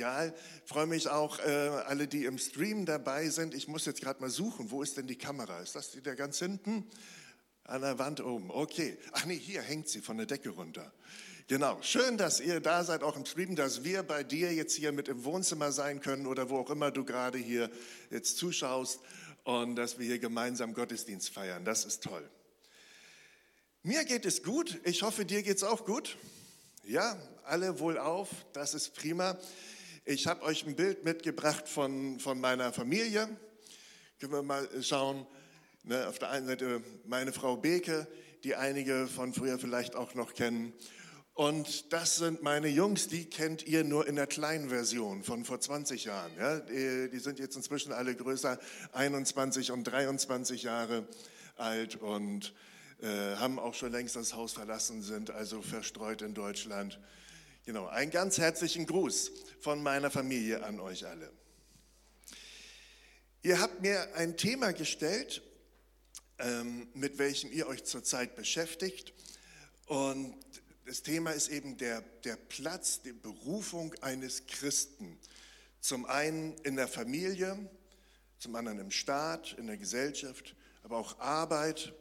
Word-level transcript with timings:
Ja, 0.00 0.32
freue 0.64 0.86
mich 0.86 1.08
auch, 1.08 1.38
äh, 1.40 1.50
alle, 1.86 2.08
die 2.08 2.24
im 2.24 2.38
Stream 2.38 2.86
dabei 2.86 3.28
sind. 3.28 3.52
Ich 3.52 3.68
muss 3.68 3.84
jetzt 3.84 4.00
gerade 4.00 4.18
mal 4.22 4.30
suchen, 4.30 4.70
wo 4.70 4.82
ist 4.82 4.96
denn 4.96 5.06
die 5.06 5.18
Kamera? 5.18 5.60
Ist 5.60 5.76
das 5.76 5.90
die 5.90 6.00
da 6.00 6.14
ganz 6.14 6.38
hinten? 6.38 6.86
An 7.64 7.82
der 7.82 7.98
Wand 7.98 8.22
oben. 8.22 8.50
Okay. 8.50 8.96
Ach 9.12 9.26
nee, 9.26 9.36
hier 9.36 9.60
hängt 9.60 9.90
sie 9.90 10.00
von 10.00 10.16
der 10.16 10.24
Decke 10.24 10.48
runter. 10.48 10.90
Genau. 11.48 11.82
Schön, 11.82 12.16
dass 12.16 12.40
ihr 12.40 12.60
da 12.60 12.82
seid, 12.82 13.02
auch 13.02 13.14
im 13.14 13.26
Stream, 13.26 13.56
dass 13.56 13.84
wir 13.84 14.02
bei 14.02 14.24
dir 14.24 14.54
jetzt 14.54 14.74
hier 14.74 14.90
mit 14.92 15.06
im 15.06 15.22
Wohnzimmer 15.24 15.70
sein 15.70 16.00
können 16.00 16.26
oder 16.26 16.48
wo 16.48 16.56
auch 16.56 16.70
immer 16.70 16.90
du 16.90 17.04
gerade 17.04 17.36
hier 17.36 17.70
jetzt 18.08 18.38
zuschaust 18.38 19.00
und 19.44 19.76
dass 19.76 19.98
wir 19.98 20.06
hier 20.06 20.18
gemeinsam 20.18 20.72
Gottesdienst 20.72 21.28
feiern. 21.28 21.66
Das 21.66 21.84
ist 21.84 22.02
toll. 22.02 22.26
Mir 23.82 24.06
geht 24.06 24.24
es 24.24 24.42
gut. 24.42 24.80
Ich 24.84 25.02
hoffe, 25.02 25.26
dir 25.26 25.42
geht 25.42 25.58
es 25.58 25.62
auch 25.62 25.84
gut. 25.84 26.16
Ja, 26.84 27.18
alle 27.44 27.78
wohlauf. 27.80 28.30
Das 28.54 28.72
ist 28.72 28.94
prima. 28.94 29.38
Ich 30.10 30.26
habe 30.26 30.42
euch 30.42 30.66
ein 30.66 30.74
Bild 30.74 31.04
mitgebracht 31.04 31.68
von, 31.68 32.18
von 32.18 32.40
meiner 32.40 32.72
Familie. 32.72 33.28
Können 34.18 34.32
wir 34.32 34.42
mal 34.42 34.68
schauen. 34.82 35.24
Ne, 35.84 36.08
auf 36.08 36.18
der 36.18 36.30
einen 36.30 36.48
Seite 36.48 36.82
meine 37.04 37.32
Frau 37.32 37.56
Beke, 37.56 38.08
die 38.42 38.56
einige 38.56 39.06
von 39.06 39.32
früher 39.32 39.56
vielleicht 39.60 39.94
auch 39.94 40.16
noch 40.16 40.34
kennen. 40.34 40.72
Und 41.34 41.92
das 41.92 42.16
sind 42.16 42.42
meine 42.42 42.66
Jungs, 42.66 43.06
die 43.06 43.26
kennt 43.26 43.64
ihr 43.68 43.84
nur 43.84 44.08
in 44.08 44.16
der 44.16 44.26
kleinen 44.26 44.68
Version 44.68 45.22
von 45.22 45.44
vor 45.44 45.60
20 45.60 46.06
Jahren. 46.06 46.32
Ja, 46.36 46.58
die, 46.58 47.08
die 47.08 47.20
sind 47.20 47.38
jetzt 47.38 47.54
inzwischen 47.54 47.92
alle 47.92 48.12
größer, 48.16 48.58
21 48.90 49.70
und 49.70 49.84
23 49.84 50.64
Jahre 50.64 51.06
alt 51.54 51.94
und 51.94 52.52
äh, 53.00 53.36
haben 53.36 53.60
auch 53.60 53.74
schon 53.74 53.92
längst 53.92 54.16
das 54.16 54.34
Haus 54.34 54.54
verlassen, 54.54 55.02
sind 55.02 55.30
also 55.30 55.62
verstreut 55.62 56.20
in 56.22 56.34
Deutschland. 56.34 56.98
Genau, 57.66 57.86
einen 57.88 58.10
ganz 58.10 58.38
herzlichen 58.38 58.86
Gruß 58.86 59.32
von 59.60 59.82
meiner 59.82 60.10
Familie 60.10 60.64
an 60.64 60.80
euch 60.80 61.06
alle. 61.06 61.30
Ihr 63.42 63.60
habt 63.60 63.82
mir 63.82 64.14
ein 64.14 64.38
Thema 64.38 64.72
gestellt, 64.72 65.42
ähm, 66.38 66.88
mit 66.94 67.18
welchem 67.18 67.52
ihr 67.52 67.66
euch 67.66 67.84
zurzeit 67.84 68.34
beschäftigt. 68.34 69.12
Und 69.86 70.34
das 70.86 71.02
Thema 71.02 71.32
ist 71.32 71.48
eben 71.48 71.76
der, 71.76 72.00
der 72.24 72.36
Platz, 72.36 73.02
die 73.02 73.12
Berufung 73.12 73.94
eines 74.00 74.46
Christen. 74.46 75.18
Zum 75.80 76.06
einen 76.06 76.56
in 76.62 76.76
der 76.76 76.88
Familie, 76.88 77.58
zum 78.38 78.56
anderen 78.56 78.78
im 78.78 78.90
Staat, 78.90 79.52
in 79.58 79.66
der 79.66 79.76
Gesellschaft, 79.76 80.56
aber 80.82 80.96
auch 80.96 81.18
Arbeit 81.18 81.92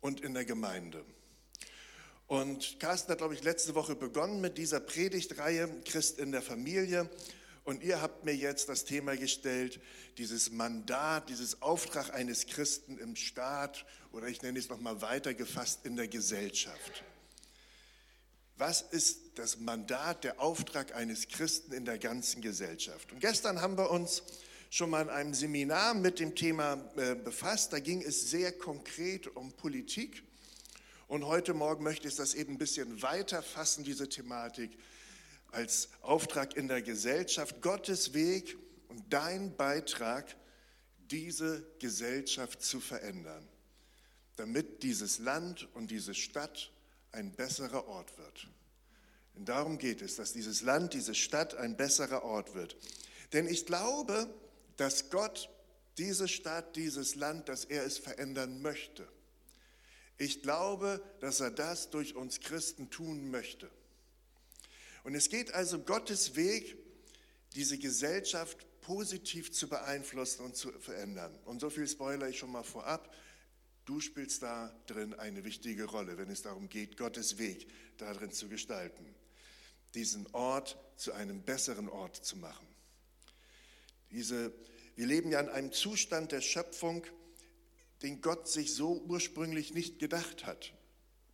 und 0.00 0.20
in 0.20 0.34
der 0.34 0.44
Gemeinde. 0.44 1.04
Und 2.26 2.80
Carsten 2.80 3.12
hat, 3.12 3.18
glaube 3.18 3.34
ich, 3.34 3.44
letzte 3.44 3.74
Woche 3.74 3.94
begonnen 3.94 4.40
mit 4.40 4.56
dieser 4.56 4.80
Predigtreihe 4.80 5.68
Christ 5.84 6.18
in 6.18 6.32
der 6.32 6.42
Familie. 6.42 7.10
Und 7.64 7.82
ihr 7.82 8.00
habt 8.00 8.24
mir 8.24 8.34
jetzt 8.34 8.68
das 8.68 8.84
Thema 8.84 9.16
gestellt, 9.16 9.80
dieses 10.18 10.50
Mandat, 10.50 11.28
dieses 11.28 11.62
Auftrag 11.62 12.12
eines 12.14 12.46
Christen 12.46 12.98
im 12.98 13.16
Staat 13.16 13.86
oder 14.12 14.28
ich 14.28 14.42
nenne 14.42 14.58
es 14.58 14.68
nochmal 14.68 15.00
weitergefasst 15.00 15.84
in 15.84 15.96
der 15.96 16.08
Gesellschaft. 16.08 17.04
Was 18.56 18.82
ist 18.82 19.18
das 19.36 19.58
Mandat, 19.58 20.24
der 20.24 20.40
Auftrag 20.40 20.94
eines 20.94 21.26
Christen 21.26 21.72
in 21.72 21.84
der 21.84 21.98
ganzen 21.98 22.40
Gesellschaft? 22.40 23.10
Und 23.12 23.20
gestern 23.20 23.60
haben 23.60 23.76
wir 23.76 23.90
uns 23.90 24.22
schon 24.70 24.90
mal 24.90 25.02
in 25.02 25.08
einem 25.08 25.34
Seminar 25.34 25.94
mit 25.94 26.20
dem 26.20 26.34
Thema 26.34 26.74
äh, 26.96 27.14
befasst. 27.14 27.72
Da 27.72 27.80
ging 27.80 28.02
es 28.02 28.30
sehr 28.30 28.52
konkret 28.52 29.34
um 29.36 29.52
Politik. 29.52 30.22
Und 31.06 31.26
heute 31.26 31.52
Morgen 31.52 31.84
möchte 31.84 32.08
ich 32.08 32.16
das 32.16 32.34
eben 32.34 32.54
ein 32.54 32.58
bisschen 32.58 33.02
weiter 33.02 33.42
fassen, 33.42 33.84
diese 33.84 34.08
Thematik 34.08 34.76
als 35.50 35.88
Auftrag 36.00 36.56
in 36.56 36.66
der 36.66 36.82
Gesellschaft, 36.82 37.60
Gottes 37.60 38.14
Weg 38.14 38.56
und 38.88 39.04
dein 39.12 39.56
Beitrag, 39.56 40.34
diese 41.10 41.66
Gesellschaft 41.78 42.62
zu 42.62 42.80
verändern, 42.80 43.46
damit 44.36 44.82
dieses 44.82 45.18
Land 45.18 45.68
und 45.74 45.90
diese 45.90 46.14
Stadt 46.14 46.72
ein 47.12 47.32
besserer 47.32 47.86
Ort 47.86 48.16
wird. 48.18 48.48
Und 49.34 49.48
darum 49.48 49.78
geht 49.78 50.00
es, 50.00 50.16
dass 50.16 50.32
dieses 50.32 50.62
Land, 50.62 50.94
diese 50.94 51.14
Stadt 51.14 51.54
ein 51.54 51.76
besserer 51.76 52.24
Ort 52.24 52.54
wird. 52.54 52.76
Denn 53.32 53.46
ich 53.46 53.66
glaube, 53.66 54.32
dass 54.76 55.10
Gott 55.10 55.50
diese 55.98 56.28
Stadt, 56.28 56.76
dieses 56.76 57.14
Land, 57.14 57.48
dass 57.48 57.64
er 57.64 57.84
es 57.84 57.98
verändern 57.98 58.62
möchte. 58.62 59.06
Ich 60.16 60.42
glaube, 60.42 61.02
dass 61.20 61.40
er 61.40 61.50
das 61.50 61.90
durch 61.90 62.14
uns 62.14 62.40
Christen 62.40 62.90
tun 62.90 63.30
möchte. 63.30 63.70
Und 65.02 65.14
es 65.14 65.28
geht 65.28 65.52
also 65.52 65.80
Gottes 65.80 66.36
Weg, 66.36 66.76
diese 67.54 67.78
Gesellschaft 67.78 68.66
positiv 68.80 69.52
zu 69.52 69.68
beeinflussen 69.68 70.44
und 70.44 70.56
zu 70.56 70.72
verändern. 70.72 71.36
Und 71.44 71.60
so 71.60 71.70
viel 71.70 71.88
spoiler 71.88 72.28
ich 72.28 72.38
schon 72.38 72.52
mal 72.52 72.62
vorab. 72.62 73.14
Du 73.84 74.00
spielst 74.00 74.42
da 74.42 74.74
drin 74.86 75.14
eine 75.14 75.44
wichtige 75.44 75.84
Rolle, 75.84 76.16
wenn 76.16 76.30
es 76.30 76.42
darum 76.42 76.68
geht, 76.68 76.96
Gottes 76.96 77.38
Weg 77.38 77.68
darin 77.98 78.32
zu 78.32 78.48
gestalten. 78.48 79.14
Diesen 79.94 80.26
Ort 80.32 80.78
zu 80.96 81.12
einem 81.12 81.42
besseren 81.42 81.88
Ort 81.88 82.16
zu 82.16 82.36
machen. 82.36 82.66
Diese, 84.10 84.52
wir 84.96 85.06
leben 85.06 85.30
ja 85.30 85.40
in 85.40 85.48
einem 85.48 85.72
Zustand 85.72 86.32
der 86.32 86.40
Schöpfung, 86.40 87.04
den 88.04 88.20
Gott 88.20 88.48
sich 88.48 88.74
so 88.74 89.02
ursprünglich 89.08 89.72
nicht 89.72 89.98
gedacht 89.98 90.44
hat. 90.44 90.74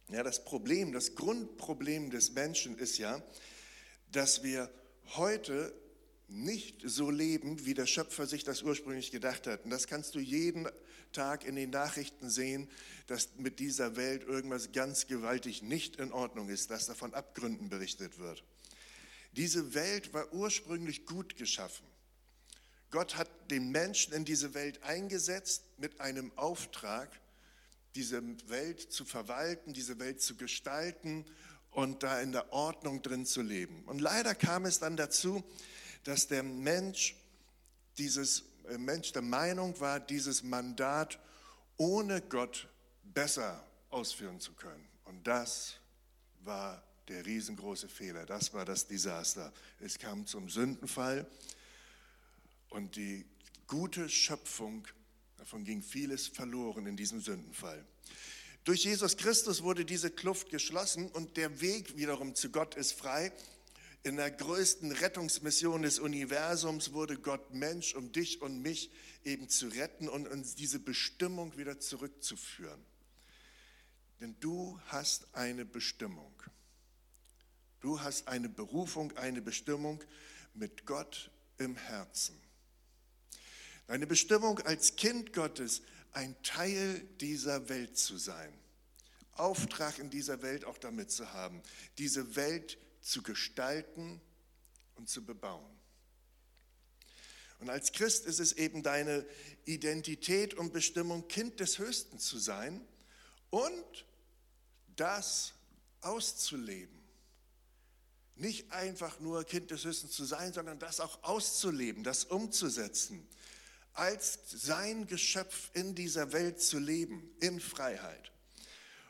Ja, 0.08 0.22
das 0.22 0.44
Problem, 0.44 0.92
das 0.92 1.16
Grundproblem 1.16 2.10
des 2.10 2.32
Menschen 2.32 2.78
ist 2.78 2.96
ja, 2.98 3.22
dass 4.12 4.44
wir 4.44 4.70
heute 5.16 5.74
nicht 6.28 6.82
so 6.84 7.10
leben, 7.10 7.66
wie 7.66 7.74
der 7.74 7.86
Schöpfer 7.86 8.26
sich 8.26 8.44
das 8.44 8.62
ursprünglich 8.62 9.10
gedacht 9.10 9.48
hat. 9.48 9.64
Und 9.64 9.70
das 9.70 9.88
kannst 9.88 10.14
du 10.14 10.20
jeden 10.20 10.68
Tag 11.12 11.44
in 11.44 11.56
den 11.56 11.70
Nachrichten 11.70 12.30
sehen, 12.30 12.68
dass 13.08 13.30
mit 13.36 13.58
dieser 13.58 13.96
Welt 13.96 14.22
irgendwas 14.22 14.70
ganz 14.70 15.08
gewaltig 15.08 15.62
nicht 15.62 15.96
in 15.96 16.12
Ordnung 16.12 16.48
ist, 16.48 16.70
dass 16.70 16.86
davon 16.86 17.14
Abgründen 17.14 17.68
berichtet 17.68 18.18
wird. 18.18 18.44
Diese 19.32 19.74
Welt 19.74 20.12
war 20.12 20.32
ursprünglich 20.32 21.04
gut 21.04 21.36
geschaffen. 21.36 21.89
Gott 22.90 23.16
hat 23.16 23.28
den 23.50 23.70
Menschen 23.70 24.12
in 24.12 24.24
diese 24.24 24.54
Welt 24.54 24.82
eingesetzt 24.82 25.62
mit 25.78 26.00
einem 26.00 26.32
Auftrag, 26.36 27.08
diese 27.94 28.22
Welt 28.48 28.92
zu 28.92 29.04
verwalten, 29.04 29.72
diese 29.72 29.98
Welt 29.98 30.20
zu 30.20 30.36
gestalten 30.36 31.24
und 31.70 32.02
da 32.02 32.20
in 32.20 32.32
der 32.32 32.52
Ordnung 32.52 33.02
drin 33.02 33.26
zu 33.26 33.42
leben. 33.42 33.84
Und 33.84 34.00
leider 34.00 34.34
kam 34.34 34.64
es 34.64 34.78
dann 34.78 34.96
dazu, 34.96 35.44
dass 36.04 36.26
der 36.26 36.42
Mensch 36.42 37.16
dieses 37.98 38.44
äh, 38.68 38.78
Mensch 38.78 39.12
der 39.12 39.22
Meinung 39.22 39.78
war, 39.80 40.00
dieses 40.00 40.42
Mandat 40.42 41.18
ohne 41.76 42.20
Gott 42.22 42.68
besser 43.02 43.64
ausführen 43.90 44.40
zu 44.40 44.52
können. 44.52 44.86
Und 45.04 45.26
das 45.26 45.74
war 46.42 46.82
der 47.08 47.26
riesengroße 47.26 47.88
Fehler, 47.88 48.24
das 48.26 48.52
war 48.54 48.64
das 48.64 48.86
Desaster. 48.86 49.52
Es 49.80 49.98
kam 49.98 50.26
zum 50.26 50.48
Sündenfall 50.48 51.26
und 52.70 52.96
die 52.96 53.26
gute 53.66 54.08
Schöpfung, 54.08 54.86
davon 55.36 55.64
ging 55.64 55.82
vieles 55.82 56.26
verloren 56.26 56.86
in 56.86 56.96
diesem 56.96 57.20
Sündenfall. 57.20 57.84
Durch 58.64 58.84
Jesus 58.84 59.16
Christus 59.16 59.62
wurde 59.62 59.84
diese 59.84 60.10
Kluft 60.10 60.50
geschlossen 60.50 61.08
und 61.08 61.36
der 61.36 61.60
Weg 61.60 61.96
wiederum 61.96 62.34
zu 62.34 62.50
Gott 62.50 62.74
ist 62.74 62.92
frei. 62.92 63.32
In 64.02 64.16
der 64.16 64.30
größten 64.30 64.92
Rettungsmission 64.92 65.82
des 65.82 65.98
Universums 65.98 66.92
wurde 66.92 67.18
Gott 67.18 67.52
Mensch, 67.52 67.94
um 67.94 68.12
dich 68.12 68.40
und 68.40 68.60
mich 68.62 68.90
eben 69.24 69.48
zu 69.48 69.68
retten 69.68 70.08
und 70.08 70.26
uns 70.26 70.54
diese 70.54 70.78
Bestimmung 70.78 71.56
wieder 71.56 71.80
zurückzuführen. 71.80 72.82
Denn 74.20 74.36
du 74.40 74.80
hast 74.86 75.34
eine 75.34 75.64
Bestimmung. 75.64 76.32
Du 77.80 78.00
hast 78.00 78.28
eine 78.28 78.48
Berufung, 78.48 79.16
eine 79.16 79.40
Bestimmung 79.40 80.02
mit 80.54 80.84
Gott 80.86 81.30
im 81.58 81.76
Herzen. 81.76 82.38
Deine 83.90 84.06
Bestimmung 84.06 84.60
als 84.60 84.94
Kind 84.94 85.32
Gottes 85.32 85.82
ein 86.12 86.40
Teil 86.44 87.00
dieser 87.20 87.68
Welt 87.68 87.98
zu 87.98 88.18
sein. 88.18 88.56
Auftrag 89.32 89.98
in 89.98 90.10
dieser 90.10 90.42
Welt 90.42 90.64
auch 90.64 90.78
damit 90.78 91.10
zu 91.10 91.32
haben, 91.32 91.60
diese 91.98 92.36
Welt 92.36 92.78
zu 93.00 93.20
gestalten 93.24 94.20
und 94.94 95.08
zu 95.08 95.24
bebauen. 95.24 95.68
Und 97.58 97.68
als 97.68 97.90
Christ 97.90 98.26
ist 98.26 98.38
es 98.38 98.52
eben 98.52 98.84
deine 98.84 99.26
Identität 99.64 100.54
und 100.54 100.72
Bestimmung, 100.72 101.26
Kind 101.26 101.58
des 101.58 101.80
Höchsten 101.80 102.20
zu 102.20 102.38
sein 102.38 102.80
und 103.50 104.06
das 104.94 105.54
auszuleben. 106.00 106.96
Nicht 108.36 108.70
einfach 108.70 109.18
nur 109.18 109.42
Kind 109.42 109.72
des 109.72 109.82
Höchsten 109.82 110.08
zu 110.08 110.24
sein, 110.24 110.52
sondern 110.52 110.78
das 110.78 111.00
auch 111.00 111.24
auszuleben, 111.24 112.04
das 112.04 112.22
umzusetzen 112.22 113.26
als 113.92 114.38
sein 114.46 115.06
Geschöpf 115.06 115.70
in 115.74 115.94
dieser 115.94 116.32
Welt 116.32 116.60
zu 116.60 116.78
leben, 116.78 117.30
in 117.40 117.60
Freiheit. 117.60 118.32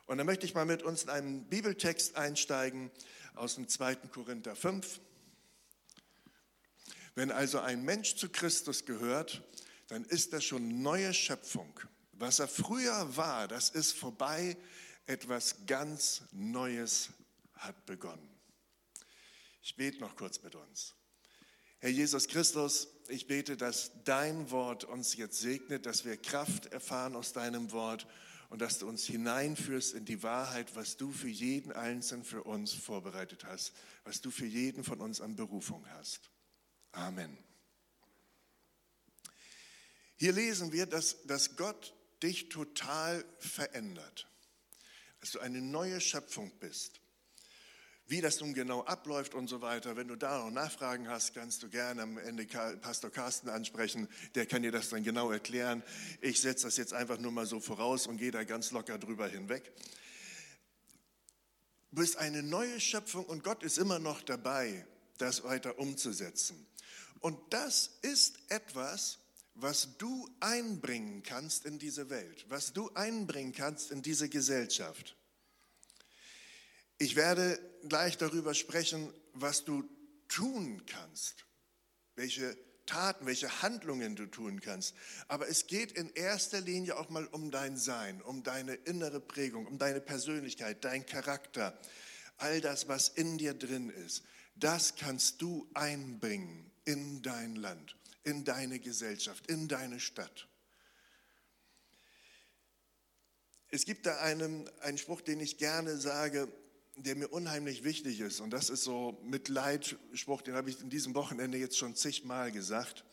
Und 0.05 0.17
da 0.17 0.23
möchte 0.23 0.45
ich 0.45 0.53
mal 0.53 0.65
mit 0.65 0.83
uns 0.83 1.03
in 1.03 1.09
einen 1.09 1.45
Bibeltext 1.47 2.15
einsteigen 2.15 2.91
aus 3.35 3.55
dem 3.55 3.67
2. 3.67 3.95
Korinther 3.95 4.55
5. 4.55 4.99
Wenn 7.15 7.31
also 7.31 7.59
ein 7.59 7.83
Mensch 7.83 8.15
zu 8.15 8.29
Christus 8.29 8.85
gehört, 8.85 9.43
dann 9.87 10.05
ist 10.05 10.33
das 10.33 10.43
schon 10.43 10.81
neue 10.81 11.13
Schöpfung. 11.13 11.79
Was 12.13 12.39
er 12.39 12.47
früher 12.47 13.15
war, 13.17 13.47
das 13.47 13.69
ist 13.69 13.93
vorbei. 13.93 14.57
Etwas 15.05 15.65
ganz 15.65 16.23
Neues 16.31 17.09
hat 17.55 17.85
begonnen. 17.85 18.29
Ich 19.61 19.75
bete 19.75 19.99
noch 19.99 20.15
kurz 20.15 20.41
mit 20.41 20.55
uns. 20.55 20.95
Herr 21.81 21.89
Jesus 21.89 22.27
Christus, 22.27 22.89
ich 23.07 23.25
bete, 23.25 23.57
dass 23.57 23.89
dein 24.03 24.51
Wort 24.51 24.83
uns 24.83 25.15
jetzt 25.15 25.39
segnet, 25.39 25.87
dass 25.87 26.05
wir 26.05 26.15
Kraft 26.15 26.67
erfahren 26.67 27.15
aus 27.15 27.33
deinem 27.33 27.71
Wort 27.71 28.05
und 28.51 28.61
dass 28.61 28.77
du 28.77 28.87
uns 28.87 29.05
hineinführst 29.05 29.95
in 29.95 30.05
die 30.05 30.21
Wahrheit, 30.21 30.75
was 30.75 30.97
du 30.97 31.11
für 31.11 31.27
jeden 31.27 31.71
Einzelnen 31.71 32.23
für 32.23 32.43
uns 32.43 32.71
vorbereitet 32.71 33.45
hast, 33.45 33.73
was 34.03 34.21
du 34.21 34.29
für 34.29 34.45
jeden 34.45 34.83
von 34.83 35.01
uns 35.01 35.21
an 35.21 35.35
Berufung 35.35 35.83
hast. 35.89 36.29
Amen. 36.91 37.35
Hier 40.17 40.33
lesen 40.33 40.71
wir, 40.71 40.85
dass, 40.85 41.23
dass 41.25 41.55
Gott 41.55 41.95
dich 42.21 42.49
total 42.49 43.25
verändert, 43.39 44.29
dass 45.19 45.31
du 45.31 45.39
eine 45.39 45.61
neue 45.61 45.99
Schöpfung 45.99 46.51
bist. 46.59 47.00
Wie 48.11 48.19
das 48.19 48.41
nun 48.41 48.53
genau 48.53 48.81
abläuft 48.81 49.33
und 49.35 49.47
so 49.47 49.61
weiter, 49.61 49.95
wenn 49.95 50.09
du 50.09 50.17
da 50.17 50.39
noch 50.39 50.51
Nachfragen 50.51 51.07
hast, 51.07 51.33
kannst 51.33 51.63
du 51.63 51.69
gerne 51.69 52.01
am 52.01 52.17
Ende 52.17 52.45
Pastor 52.45 53.09
Carsten 53.09 53.47
ansprechen, 53.47 54.09
der 54.35 54.45
kann 54.45 54.63
dir 54.63 54.71
das 54.73 54.89
dann 54.89 55.01
genau 55.01 55.31
erklären. 55.31 55.81
Ich 56.19 56.41
setze 56.41 56.65
das 56.65 56.75
jetzt 56.75 56.93
einfach 56.93 57.19
nur 57.19 57.31
mal 57.31 57.45
so 57.45 57.61
voraus 57.61 58.07
und 58.07 58.17
gehe 58.17 58.31
da 58.31 58.43
ganz 58.43 58.71
locker 58.71 58.97
drüber 58.97 59.29
hinweg. 59.29 59.71
Du 61.91 62.01
bist 62.01 62.17
eine 62.17 62.43
neue 62.43 62.81
Schöpfung 62.81 63.23
und 63.23 63.45
Gott 63.45 63.63
ist 63.63 63.77
immer 63.77 63.97
noch 63.97 64.21
dabei, 64.21 64.85
das 65.17 65.45
weiter 65.45 65.79
umzusetzen. 65.79 66.67
Und 67.21 67.39
das 67.53 67.91
ist 68.01 68.39
etwas, 68.49 69.19
was 69.53 69.95
du 69.97 70.29
einbringen 70.41 71.23
kannst 71.23 71.65
in 71.65 71.79
diese 71.79 72.09
Welt, 72.09 72.45
was 72.49 72.73
du 72.73 72.91
einbringen 72.93 73.53
kannst 73.53 73.89
in 73.89 74.01
diese 74.01 74.27
Gesellschaft. 74.27 75.15
Ich 77.01 77.15
werde 77.15 77.59
gleich 77.89 78.19
darüber 78.19 78.53
sprechen, 78.53 79.11
was 79.33 79.65
du 79.65 79.89
tun 80.27 80.85
kannst, 80.85 81.47
welche 82.13 82.55
Taten, 82.85 83.25
welche 83.25 83.63
Handlungen 83.63 84.15
du 84.15 84.27
tun 84.27 84.61
kannst. 84.61 84.93
Aber 85.27 85.49
es 85.49 85.65
geht 85.65 85.93
in 85.93 86.11
erster 86.11 86.61
Linie 86.61 86.97
auch 86.97 87.09
mal 87.09 87.25
um 87.25 87.49
dein 87.49 87.75
Sein, 87.75 88.21
um 88.21 88.43
deine 88.43 88.75
innere 88.75 89.19
Prägung, 89.19 89.65
um 89.65 89.79
deine 89.79 89.99
Persönlichkeit, 89.99 90.85
dein 90.85 91.03
Charakter, 91.03 91.75
all 92.37 92.61
das, 92.61 92.87
was 92.87 93.07
in 93.07 93.39
dir 93.39 93.55
drin 93.55 93.89
ist. 93.89 94.21
Das 94.53 94.95
kannst 94.95 95.41
du 95.41 95.67
einbringen 95.73 96.69
in 96.85 97.23
dein 97.23 97.55
Land, 97.55 97.97
in 98.25 98.43
deine 98.43 98.79
Gesellschaft, 98.79 99.49
in 99.49 99.67
deine 99.67 99.99
Stadt. 99.99 100.47
Es 103.69 103.85
gibt 103.85 104.05
da 104.05 104.19
einen, 104.19 104.69
einen 104.81 104.99
Spruch, 104.99 105.21
den 105.21 105.39
ich 105.39 105.57
gerne 105.57 105.97
sage, 105.97 106.47
der 106.95 107.15
mir 107.15 107.29
unheimlich 107.29 107.83
wichtig 107.83 108.19
ist. 108.19 108.39
Und 108.39 108.51
das 108.51 108.69
ist 108.69 108.83
so 108.83 109.19
Mitleidspruch, 109.23 110.41
den 110.41 110.55
habe 110.55 110.69
ich 110.69 110.79
in 110.81 110.89
diesem 110.89 111.15
Wochenende 111.15 111.57
jetzt 111.57 111.77
schon 111.77 111.95
zigmal 111.95 112.51
gesagt. 112.51 113.05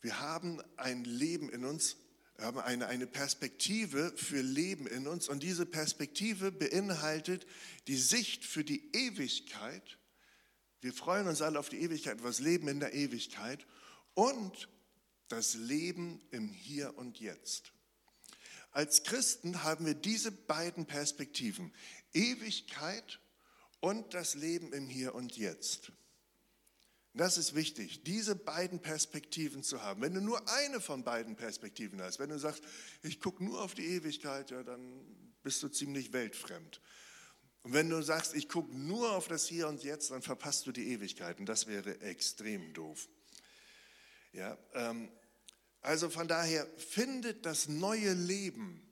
Wir 0.00 0.20
haben 0.20 0.60
ein 0.76 1.04
Leben 1.04 1.48
in 1.50 1.64
uns, 1.64 1.96
wir 2.36 2.44
haben 2.44 2.58
eine, 2.58 2.86
eine 2.86 3.06
Perspektive 3.06 4.12
für 4.16 4.42
Leben 4.42 4.86
in 4.86 5.06
uns. 5.06 5.28
Und 5.28 5.42
diese 5.42 5.64
Perspektive 5.64 6.52
beinhaltet 6.52 7.46
die 7.86 7.96
Sicht 7.96 8.44
für 8.44 8.62
die 8.62 8.94
Ewigkeit. 8.94 9.98
Wir 10.80 10.92
freuen 10.92 11.28
uns 11.28 11.40
alle 11.40 11.58
auf 11.58 11.70
die 11.70 11.80
Ewigkeit, 11.80 12.22
was 12.22 12.40
Leben 12.40 12.68
in 12.68 12.78
der 12.78 12.94
Ewigkeit 12.94 13.66
und 14.14 14.68
das 15.28 15.54
Leben 15.54 16.20
im 16.30 16.52
Hier 16.52 16.96
und 16.98 17.18
Jetzt. 17.18 17.72
Als 18.76 19.04
Christen 19.04 19.62
haben 19.62 19.86
wir 19.86 19.94
diese 19.94 20.30
beiden 20.30 20.84
Perspektiven, 20.84 21.72
Ewigkeit 22.12 23.20
und 23.80 24.12
das 24.12 24.34
Leben 24.34 24.74
im 24.74 24.90
Hier 24.90 25.14
und 25.14 25.34
Jetzt. 25.38 25.92
Das 27.14 27.38
ist 27.38 27.54
wichtig, 27.54 28.02
diese 28.02 28.36
beiden 28.36 28.82
Perspektiven 28.82 29.62
zu 29.62 29.82
haben. 29.82 30.02
Wenn 30.02 30.12
du 30.12 30.20
nur 30.20 30.46
eine 30.50 30.82
von 30.82 31.04
beiden 31.04 31.36
Perspektiven 31.36 32.02
hast, 32.02 32.18
wenn 32.18 32.28
du 32.28 32.38
sagst, 32.38 32.64
ich 33.02 33.18
gucke 33.18 33.42
nur 33.42 33.62
auf 33.62 33.72
die 33.72 33.86
Ewigkeit, 33.86 34.50
ja, 34.50 34.62
dann 34.62 35.32
bist 35.42 35.62
du 35.62 35.68
ziemlich 35.68 36.12
weltfremd. 36.12 36.82
Und 37.62 37.72
wenn 37.72 37.88
du 37.88 38.02
sagst, 38.02 38.34
ich 38.34 38.46
gucke 38.46 38.76
nur 38.76 39.12
auf 39.12 39.26
das 39.26 39.48
Hier 39.48 39.68
und 39.68 39.84
Jetzt, 39.84 40.10
dann 40.10 40.20
verpasst 40.20 40.66
du 40.66 40.72
die 40.72 40.90
Ewigkeit. 40.90 41.40
Und 41.40 41.46
das 41.46 41.66
wäre 41.66 41.98
extrem 42.02 42.74
doof. 42.74 43.08
Ja, 44.34 44.58
ähm, 44.74 45.08
also 45.86 46.10
von 46.10 46.26
daher 46.26 46.66
findet 46.78 47.46
das 47.46 47.68
neue 47.68 48.12
Leben 48.12 48.82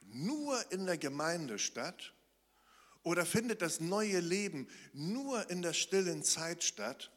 nur 0.00 0.70
in 0.70 0.86
der 0.86 0.96
Gemeinde 0.96 1.58
statt 1.58 2.14
oder 3.02 3.26
findet 3.26 3.62
das 3.62 3.80
neue 3.80 4.20
Leben 4.20 4.68
nur 4.92 5.50
in 5.50 5.60
der 5.60 5.72
stillen 5.72 6.22
Zeit 6.22 6.62
statt? 6.62 7.10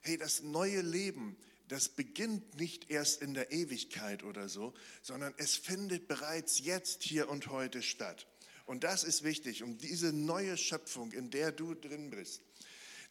Hey, 0.00 0.18
das 0.18 0.42
neue 0.42 0.80
Leben, 0.80 1.36
das 1.68 1.88
beginnt 1.88 2.56
nicht 2.58 2.90
erst 2.90 3.22
in 3.22 3.34
der 3.34 3.52
Ewigkeit 3.52 4.24
oder 4.24 4.48
so, 4.48 4.74
sondern 5.00 5.32
es 5.36 5.54
findet 5.54 6.08
bereits 6.08 6.58
jetzt, 6.58 7.04
hier 7.04 7.28
und 7.28 7.46
heute 7.46 7.82
statt. 7.82 8.26
Und 8.66 8.82
das 8.82 9.04
ist 9.04 9.22
wichtig, 9.22 9.62
um 9.62 9.78
diese 9.78 10.12
neue 10.12 10.56
Schöpfung, 10.56 11.12
in 11.12 11.30
der 11.30 11.52
du 11.52 11.74
drin 11.74 12.10
bist. 12.10 12.42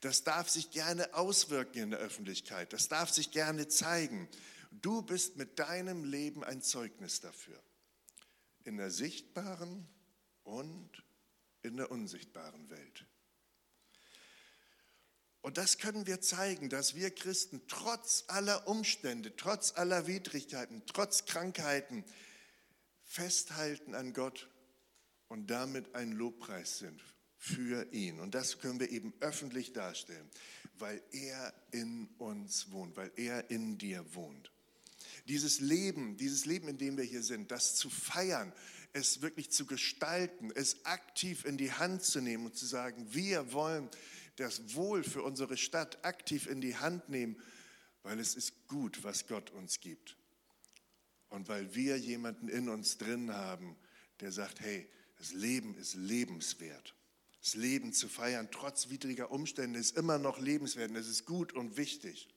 Das 0.01 0.25
darf 0.25 0.49
sich 0.49 0.71
gerne 0.71 1.13
auswirken 1.13 1.83
in 1.83 1.91
der 1.91 1.99
Öffentlichkeit, 1.99 2.73
das 2.73 2.89
darf 2.89 3.09
sich 3.09 3.31
gerne 3.31 3.69
zeigen. 3.69 4.27
Du 4.81 5.01
bist 5.01 5.37
mit 5.37 5.59
deinem 5.59 6.03
Leben 6.03 6.43
ein 6.43 6.61
Zeugnis 6.61 7.19
dafür. 7.19 7.61
In 8.63 8.77
der 8.77 8.91
sichtbaren 8.91 9.87
und 10.43 11.03
in 11.61 11.77
der 11.77 11.91
unsichtbaren 11.91 12.69
Welt. 12.69 13.05
Und 15.41 15.57
das 15.57 15.77
können 15.77 16.07
wir 16.07 16.21
zeigen, 16.21 16.69
dass 16.69 16.95
wir 16.95 17.11
Christen 17.11 17.61
trotz 17.67 18.23
aller 18.27 18.67
Umstände, 18.67 19.35
trotz 19.35 19.73
aller 19.73 20.07
Widrigkeiten, 20.07 20.83
trotz 20.85 21.25
Krankheiten 21.25 22.05
festhalten 23.03 23.93
an 23.93 24.13
Gott 24.13 24.49
und 25.27 25.47
damit 25.47 25.95
ein 25.95 26.13
Lobpreis 26.13 26.79
sind 26.79 27.03
für 27.37 27.91
ihn. 27.91 28.21
Und 28.21 28.33
das 28.35 28.59
können 28.59 28.79
wir 28.79 28.89
eben 28.89 29.13
öffentlich 29.19 29.73
darstellen, 29.73 30.29
weil 30.75 31.03
er 31.11 31.53
in 31.71 32.07
uns 32.17 32.71
wohnt, 32.71 32.95
weil 32.95 33.11
er 33.17 33.49
in 33.49 33.77
dir 33.77 34.15
wohnt 34.15 34.52
dieses 35.25 35.59
Leben, 35.59 36.17
dieses 36.17 36.45
Leben, 36.45 36.67
in 36.67 36.77
dem 36.77 36.97
wir 36.97 37.03
hier 37.03 37.23
sind, 37.23 37.51
das 37.51 37.75
zu 37.75 37.89
feiern, 37.89 38.53
es 38.93 39.21
wirklich 39.21 39.51
zu 39.51 39.65
gestalten, 39.65 40.51
es 40.53 40.85
aktiv 40.85 41.45
in 41.45 41.57
die 41.57 41.71
Hand 41.71 42.03
zu 42.03 42.21
nehmen 42.21 42.45
und 42.45 42.55
zu 42.55 42.65
sagen, 42.65 43.07
wir 43.13 43.53
wollen 43.53 43.89
das 44.35 44.75
Wohl 44.75 45.03
für 45.03 45.23
unsere 45.23 45.57
Stadt 45.57 46.03
aktiv 46.05 46.47
in 46.47 46.61
die 46.61 46.77
Hand 46.77 47.09
nehmen, 47.09 47.37
weil 48.03 48.19
es 48.19 48.35
ist 48.35 48.67
gut, 48.67 49.03
was 49.03 49.27
Gott 49.27 49.51
uns 49.51 49.79
gibt. 49.79 50.17
Und 51.29 51.47
weil 51.47 51.73
wir 51.73 51.97
jemanden 51.97 52.47
in 52.47 52.69
uns 52.69 52.97
drin 52.97 53.33
haben, 53.33 53.75
der 54.19 54.31
sagt, 54.31 54.59
hey, 54.59 54.87
das 55.17 55.33
Leben 55.33 55.75
ist 55.75 55.95
lebenswert. 55.95 56.95
Das 57.41 57.55
Leben 57.55 57.93
zu 57.93 58.07
feiern, 58.07 58.49
trotz 58.51 58.89
widriger 58.89 59.31
Umstände, 59.31 59.79
ist 59.79 59.97
immer 59.97 60.17
noch 60.17 60.39
lebenswert 60.39 60.91
und 60.91 60.97
es 60.97 61.07
ist 61.07 61.25
gut 61.25 61.53
und 61.53 61.77
wichtig. 61.77 62.29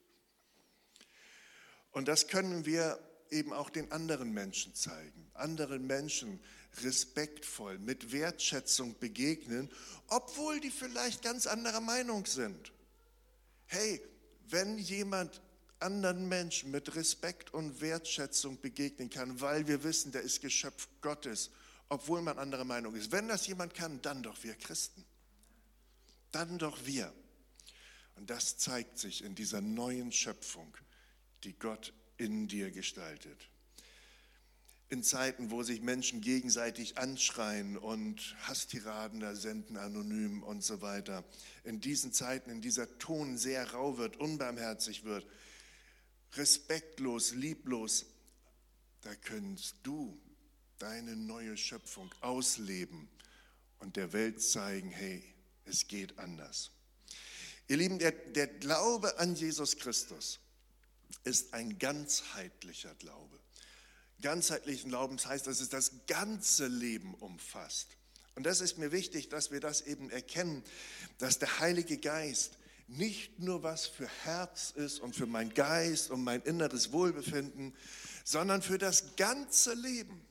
Und 1.97 2.09
das 2.09 2.27
können 2.27 2.67
wir 2.67 2.99
eben 3.31 3.55
auch 3.55 3.71
den 3.71 3.91
anderen 3.91 4.31
Menschen 4.31 4.75
zeigen, 4.75 5.31
anderen 5.33 5.87
Menschen 5.87 6.41
respektvoll, 6.83 7.79
mit 7.79 8.13
Wertschätzung 8.13 8.99
begegnen, 8.99 9.71
obwohl 10.09 10.61
die 10.61 10.71
vielleicht 10.71 11.23
ganz 11.23 11.47
anderer 11.47 11.81
Meinung 11.81 12.27
sind. 12.27 12.71
Hey, 13.65 14.03
wenn 14.51 14.77
jemand 14.77 15.41
anderen 15.81 16.29
Menschen 16.29 16.71
mit 16.71 16.95
Respekt 16.97 17.55
und 17.55 17.81
Wertschätzung 17.81 18.61
begegnen 18.61 19.09
kann, 19.09 19.41
weil 19.41 19.67
wir 19.67 19.83
wissen, 19.83 20.13
der 20.13 20.21
ist 20.21 20.43
Geschöpf 20.43 20.89
Gottes, 21.01 21.51
obwohl 21.89 22.21
man 22.21 22.39
anderer 22.39 22.65
Meinung 22.65 22.95
ist. 22.95 23.11
Wenn 23.11 23.27
das 23.27 23.47
jemand 23.47 23.73
kann, 23.73 24.03
dann 24.03 24.23
doch 24.23 24.45
wir 24.45 24.55
Christen. 24.57 25.03
Dann 26.31 26.59
doch 26.59 26.77
wir. 26.85 27.11
Und 28.17 28.29
das 28.29 28.59
zeigt 28.59 28.99
sich 28.99 29.25
in 29.25 29.35
dieser 29.35 29.63
neuen 29.63 30.13
Schöpfung 30.13 30.77
die 31.47 31.59
Gott 31.59 31.93
in 32.19 32.49
dir 32.49 32.71
gestaltet. 32.71 33.49
In 34.89 35.03
Zeiten, 35.03 35.51
wo 35.51 35.63
sich 35.63 35.81
Menschen 35.81 36.21
gegenseitig 36.21 36.99
anschreien 36.99 37.77
und 37.77 38.37
Hasstiraden 38.43 39.21
da 39.21 39.35
senden, 39.35 39.77
anonym 39.77 40.43
und 40.43 40.63
so 40.63 40.81
weiter. 40.81 41.25
In 41.65 41.81
diesen 41.81 42.13
Zeiten, 42.13 42.51
in 42.51 42.61
dieser 42.61 42.99
Ton 42.99 43.37
sehr 43.37 43.73
rau 43.73 43.97
wird, 43.99 44.17
unbarmherzig 44.17 45.05
wird, 45.05 45.27
respektlos, 46.35 47.33
lieblos, 47.33 48.07
da 49.03 49.15
kannst 49.15 49.77
du 49.83 50.21
deine 50.79 51.17
neue 51.17 51.57
Schöpfung 51.57 52.13
ausleben 52.21 53.09
und 53.79 53.97
der 53.97 54.13
Welt 54.13 54.43
zeigen, 54.43 54.91
hey, 54.91 55.23
es 55.65 55.89
geht 55.89 56.19
anders. 56.19 56.71
Ihr 57.69 57.77
Lieben, 57.77 57.99
der, 57.99 58.13
der 58.13 58.47
Glaube 58.47 59.19
an 59.19 59.35
Jesus 59.35 59.77
Christus 59.77 60.39
ist 61.25 61.55
ein 61.55 61.79
ganzheitlicher 61.79 62.95
Glaube. 62.95 63.39
Ganzheitlichen 64.21 64.91
Glaubens 64.91 65.27
heißt, 65.27 65.47
dass 65.47 65.61
es 65.61 65.69
das 65.69 66.07
ganze 66.07 66.67
Leben 66.67 67.15
umfasst. 67.15 67.89
Und 68.35 68.45
das 68.45 68.61
ist 68.61 68.79
mir 68.79 68.93
wichtig, 68.93 69.29
dass 69.29 69.51
wir 69.51 69.61
das 69.61 69.83
eben 69.83 70.11
erkennen, 70.11 70.63
dass 71.19 71.39
der 71.39 71.59
Heilige 71.59 71.99
Geist 71.99 72.59
nicht 72.89 73.41
nur 73.41 73.63
was 73.63 73.87
für 73.87 74.09
Herz 74.25 74.71
ist 74.71 75.01
und 75.01 75.17
für 75.17 75.27
mein 75.27 75.53
Geist 75.55 76.11
und 76.11 76.23
mein 76.23 76.43
inneres 76.43 76.93
Wohlbefinden, 76.93 77.75
sondern 78.25 78.63
für 78.63 78.79
das 78.79 79.17
ganze 79.17 79.75
Leben. 79.75 80.23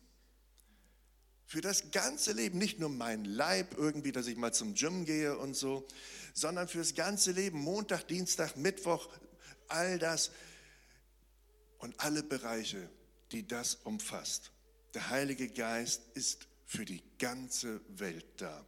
Für 1.46 1.62
das 1.62 1.92
ganze 1.92 2.32
Leben, 2.32 2.58
nicht 2.58 2.80
nur 2.80 2.90
mein 2.90 3.24
Leib 3.26 3.76
irgendwie, 3.78 4.12
dass 4.12 4.28
ich 4.28 4.36
mal 4.36 4.54
zum 4.54 4.74
Gym 4.74 5.06
gehe 5.06 5.38
und 5.38 5.56
so, 5.56 5.88
sondern 6.34 6.68
für 6.68 6.80
das 6.80 6.96
ganze 6.96 7.32
Leben, 7.32 7.60
Montag, 7.60 8.08
Dienstag, 8.08 8.56
Mittwoch, 8.56 9.10
all 9.68 10.00
das 10.00 10.32
und 11.86 12.00
alle 12.00 12.24
Bereiche, 12.24 12.90
die 13.32 13.48
das 13.48 13.76
umfasst. 13.76 14.52
Der 14.96 15.12
Heilige 15.12 15.48
Geist 15.48 16.02
ist 16.16 16.48
für 16.66 16.84
die 16.84 17.04
ganze 17.20 17.80
Welt 18.00 18.26
da. 18.38 18.66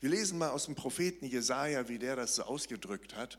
Wir 0.00 0.10
lesen 0.10 0.36
mal 0.36 0.50
aus 0.50 0.64
dem 0.64 0.74
Propheten 0.74 1.26
Jesaja, 1.26 1.88
wie 1.88 2.00
der 2.00 2.16
das 2.16 2.34
so 2.34 2.42
ausgedrückt 2.42 3.14
hat. 3.14 3.38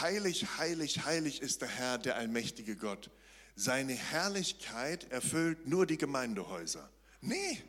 Heilig, 0.00 0.46
heilig, 0.56 1.04
heilig 1.04 1.42
ist 1.42 1.60
der 1.60 1.68
Herr, 1.68 1.98
der 1.98 2.16
allmächtige 2.16 2.76
Gott. 2.76 3.10
Seine 3.56 3.92
Herrlichkeit 3.92 5.10
erfüllt 5.12 5.66
nur 5.66 5.84
die 5.84 5.98
Gemeindehäuser. 5.98 6.88
Nee, 7.20 7.62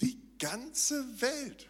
die 0.00 0.20
ganze 0.38 1.20
Welt. 1.20 1.68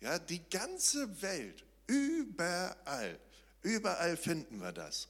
Ja, 0.00 0.18
die 0.18 0.40
ganze 0.48 1.20
Welt. 1.20 1.66
Überall. 1.86 3.20
Überall 3.62 4.16
finden 4.16 4.62
wir 4.62 4.72
das. 4.72 5.08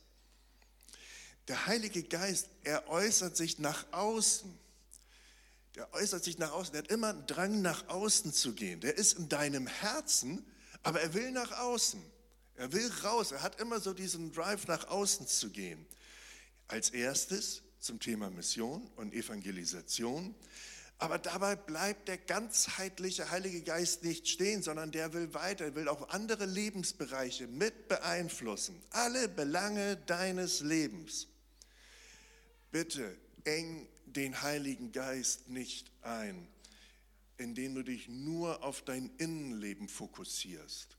Der 1.50 1.66
Heilige 1.66 2.04
Geist, 2.04 2.46
er 2.62 2.88
äußert 2.88 3.36
sich 3.36 3.58
nach 3.58 3.84
außen. 3.90 4.56
Der 5.74 5.92
äußert 5.94 6.22
sich 6.22 6.38
nach 6.38 6.52
außen. 6.52 6.70
Der 6.70 6.84
hat 6.84 6.92
immer 6.92 7.08
einen 7.08 7.26
Drang, 7.26 7.60
nach 7.60 7.88
außen 7.88 8.32
zu 8.32 8.54
gehen. 8.54 8.80
Der 8.80 8.96
ist 8.96 9.18
in 9.18 9.28
deinem 9.28 9.66
Herzen, 9.66 10.46
aber 10.84 11.00
er 11.00 11.12
will 11.12 11.32
nach 11.32 11.50
außen. 11.58 12.00
Er 12.54 12.72
will 12.72 12.88
raus. 13.02 13.32
Er 13.32 13.42
hat 13.42 13.60
immer 13.60 13.80
so 13.80 13.92
diesen 13.92 14.32
Drive, 14.32 14.68
nach 14.68 14.86
außen 14.86 15.26
zu 15.26 15.50
gehen. 15.50 15.84
Als 16.68 16.90
erstes 16.90 17.62
zum 17.80 17.98
Thema 17.98 18.30
Mission 18.30 18.88
und 18.94 19.12
Evangelisation. 19.12 20.36
Aber 20.98 21.18
dabei 21.18 21.56
bleibt 21.56 22.06
der 22.06 22.18
ganzheitliche 22.18 23.28
Heilige 23.32 23.62
Geist 23.62 24.04
nicht 24.04 24.28
stehen, 24.28 24.62
sondern 24.62 24.92
der 24.92 25.12
will 25.14 25.34
weiter, 25.34 25.64
er 25.64 25.74
will 25.74 25.88
auch 25.88 26.10
andere 26.10 26.46
Lebensbereiche 26.46 27.48
mit 27.48 27.88
beeinflussen. 27.88 28.80
Alle 28.90 29.28
Belange 29.28 29.96
deines 29.96 30.60
Lebens. 30.60 31.26
Bitte 32.70 33.16
eng 33.44 33.88
den 34.06 34.42
Heiligen 34.42 34.92
Geist 34.92 35.48
nicht 35.48 35.90
ein, 36.02 36.48
indem 37.36 37.74
du 37.74 37.82
dich 37.82 38.08
nur 38.08 38.62
auf 38.62 38.82
dein 38.82 39.10
Innenleben 39.18 39.88
fokussierst, 39.88 40.96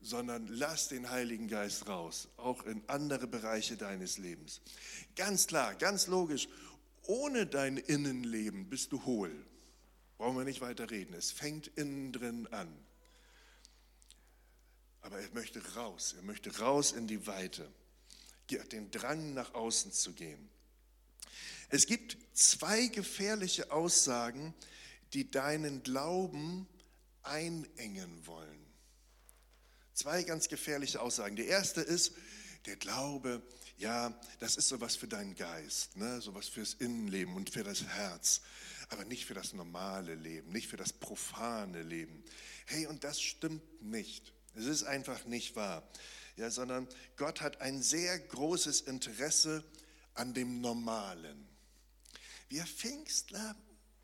sondern 0.00 0.46
lass 0.46 0.88
den 0.88 1.10
Heiligen 1.10 1.48
Geist 1.48 1.88
raus, 1.88 2.28
auch 2.36 2.64
in 2.64 2.82
andere 2.88 3.26
Bereiche 3.26 3.76
deines 3.76 4.18
Lebens. 4.18 4.60
Ganz 5.16 5.46
klar, 5.46 5.74
ganz 5.74 6.06
logisch, 6.06 6.48
ohne 7.02 7.46
dein 7.46 7.76
Innenleben 7.76 8.68
bist 8.68 8.92
du 8.92 9.04
hohl. 9.04 9.34
Brauchen 10.16 10.38
wir 10.38 10.44
nicht 10.44 10.60
weiter 10.60 10.90
reden. 10.90 11.14
Es 11.14 11.32
fängt 11.32 11.66
innen 11.76 12.12
drin 12.12 12.46
an. 12.48 12.72
Aber 15.02 15.18
er 15.18 15.28
möchte 15.34 15.60
raus. 15.74 16.14
Er 16.16 16.22
möchte 16.22 16.56
raus 16.60 16.92
in 16.92 17.06
die 17.06 17.26
Weite. 17.26 17.70
Den 18.72 18.90
Drang, 18.90 19.34
nach 19.34 19.54
außen 19.54 19.92
zu 19.92 20.12
gehen. 20.12 20.48
Es 21.68 21.86
gibt 21.86 22.16
zwei 22.32 22.86
gefährliche 22.86 23.70
Aussagen, 23.70 24.54
die 25.12 25.30
deinen 25.30 25.82
Glauben 25.82 26.66
einengen 27.22 28.26
wollen. 28.26 28.66
Zwei 29.94 30.24
ganz 30.24 30.48
gefährliche 30.48 31.00
Aussagen. 31.00 31.36
Die 31.36 31.46
erste 31.46 31.80
ist, 31.80 32.12
der 32.66 32.76
Glaube, 32.76 33.42
ja, 33.78 34.18
das 34.38 34.56
ist 34.56 34.68
sowas 34.68 34.96
für 34.96 35.08
deinen 35.08 35.34
Geist, 35.34 35.96
ne? 35.96 36.20
sowas 36.20 36.48
fürs 36.48 36.74
Innenleben 36.74 37.34
und 37.34 37.50
für 37.50 37.62
das 37.62 37.84
Herz, 37.84 38.40
aber 38.88 39.04
nicht 39.04 39.26
für 39.26 39.34
das 39.34 39.52
normale 39.52 40.14
Leben, 40.14 40.50
nicht 40.52 40.68
für 40.68 40.76
das 40.76 40.92
profane 40.92 41.82
Leben. 41.82 42.24
Hey, 42.66 42.86
und 42.86 43.04
das 43.04 43.20
stimmt 43.20 43.82
nicht. 43.82 44.32
Es 44.54 44.64
ist 44.66 44.84
einfach 44.84 45.24
nicht 45.26 45.56
wahr. 45.56 45.88
Ja, 46.36 46.50
sondern 46.50 46.88
Gott 47.16 47.40
hat 47.40 47.60
ein 47.60 47.82
sehr 47.82 48.18
großes 48.18 48.82
Interesse 48.82 49.62
an 50.14 50.34
dem 50.34 50.60
Normalen. 50.60 51.46
Wir 52.54 52.66
Pfingstler, 52.66 53.56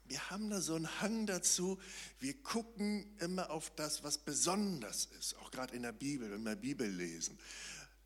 wir 0.06 0.28
haben 0.28 0.50
da 0.50 0.60
so 0.60 0.74
einen 0.74 1.00
Hang 1.00 1.24
dazu, 1.24 1.78
wir 2.18 2.34
gucken 2.42 3.16
immer 3.20 3.48
auf 3.48 3.70
das, 3.76 4.02
was 4.02 4.18
besonders 4.18 5.04
ist, 5.20 5.36
auch 5.36 5.52
gerade 5.52 5.76
in 5.76 5.82
der 5.84 5.92
Bibel, 5.92 6.28
wenn 6.32 6.42
wir 6.42 6.56
Bibel 6.56 6.90
lesen. 6.90 7.38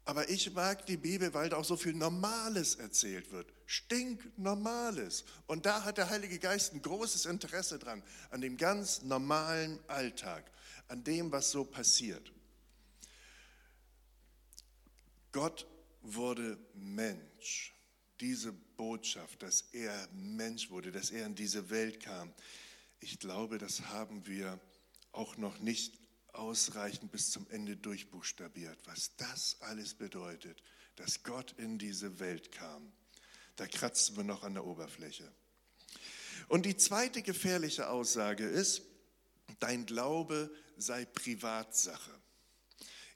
Aber 0.05 0.29
ich 0.29 0.53
mag 0.53 0.85
die 0.85 0.99
Bibel, 0.99 1.33
weil 1.33 1.49
da 1.49 1.57
auch 1.57 1.65
so 1.65 1.79
viel 1.79 1.95
Normales 1.95 2.75
erzählt 2.75 3.33
wird. 3.33 3.51
Stinknormales. 3.65 5.25
Und 5.47 5.65
da 5.65 5.83
hat 5.83 5.97
der 5.97 6.11
Heilige 6.11 6.39
Geist 6.39 6.75
ein 6.75 6.83
großes 6.83 7.25
Interesse 7.25 7.79
dran, 7.79 8.03
an 8.29 8.43
dem 8.43 8.59
ganz 8.59 9.01
normalen 9.01 9.81
Alltag, 9.89 10.45
an 10.89 11.05
dem, 11.05 11.33
was 11.33 11.53
so 11.53 11.65
passiert. 11.65 12.35
Gott 15.33 15.67
wurde 16.03 16.59
Mensch. 16.75 17.73
Diese 18.21 18.55
Botschaft, 18.77 19.43
dass 19.43 19.63
er 19.73 20.09
Mensch 20.13 20.71
wurde, 20.71 20.93
dass 20.93 21.11
er 21.11 21.27
in 21.27 21.35
diese 21.35 21.71
Welt 21.71 22.01
kam, 22.01 22.33
ich 23.01 23.19
glaube, 23.19 23.59
das 23.59 23.83
haben 23.89 24.27
wir 24.27 24.59
auch 25.13 25.37
noch 25.37 25.59
nicht 25.59 25.99
ausreichend 26.33 27.13
bis 27.13 27.31
zum 27.31 27.47
Ende 27.51 27.77
durchbuchstabiert, 27.77 28.79
was 28.85 29.15
das 29.17 29.57
alles 29.61 29.95
bedeutet, 29.95 30.63
dass 30.97 31.23
Gott 31.23 31.55
in 31.59 31.79
diese 31.79 32.19
Welt 32.19 32.53
kam. 32.53 32.93
Da 33.57 33.67
kratzen 33.67 34.17
wir 34.17 34.25
noch 34.25 34.43
an 34.43 34.55
der 34.55 34.65
Oberfläche. 34.65 35.31
Und 36.49 36.67
die 36.67 36.77
zweite 36.77 37.23
gefährliche 37.23 37.89
Aussage 37.89 38.45
ist, 38.45 38.83
dein 39.61 39.87
Glaube 39.87 40.51
sei 40.77 41.05
Privatsache. 41.05 42.11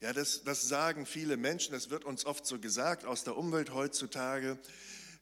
Ja, 0.00 0.12
das, 0.12 0.44
das 0.44 0.68
sagen 0.68 1.06
viele 1.06 1.36
Menschen, 1.36 1.72
das 1.72 1.90
wird 1.90 2.04
uns 2.04 2.24
oft 2.24 2.46
so 2.46 2.60
gesagt 2.60 3.04
aus 3.04 3.24
der 3.24 3.36
Umwelt 3.36 3.72
heutzutage. 3.72 4.58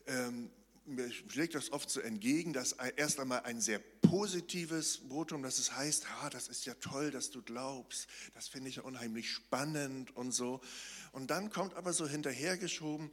Ähm, 0.06 0.50
mir 0.86 1.10
schlägt 1.10 1.54
das 1.54 1.72
oft 1.72 1.90
so 1.90 2.00
entgegen, 2.00 2.52
dass 2.52 2.72
erst 2.72 3.18
einmal 3.18 3.40
ein 3.40 3.60
sehr 3.60 3.80
positives 4.02 5.00
Votum, 5.08 5.42
dass 5.42 5.58
es 5.58 5.72
heißt, 5.72 6.06
ah, 6.22 6.30
das 6.30 6.46
ist 6.48 6.64
ja 6.64 6.74
toll, 6.74 7.10
dass 7.10 7.30
du 7.30 7.42
glaubst, 7.42 8.06
das 8.34 8.46
finde 8.48 8.68
ich 8.68 8.76
ja 8.76 8.82
unheimlich 8.82 9.30
spannend 9.30 10.14
und 10.16 10.30
so. 10.32 10.60
Und 11.12 11.30
dann 11.30 11.50
kommt 11.50 11.74
aber 11.74 11.92
so 11.92 12.06
hinterhergeschoben, 12.06 13.10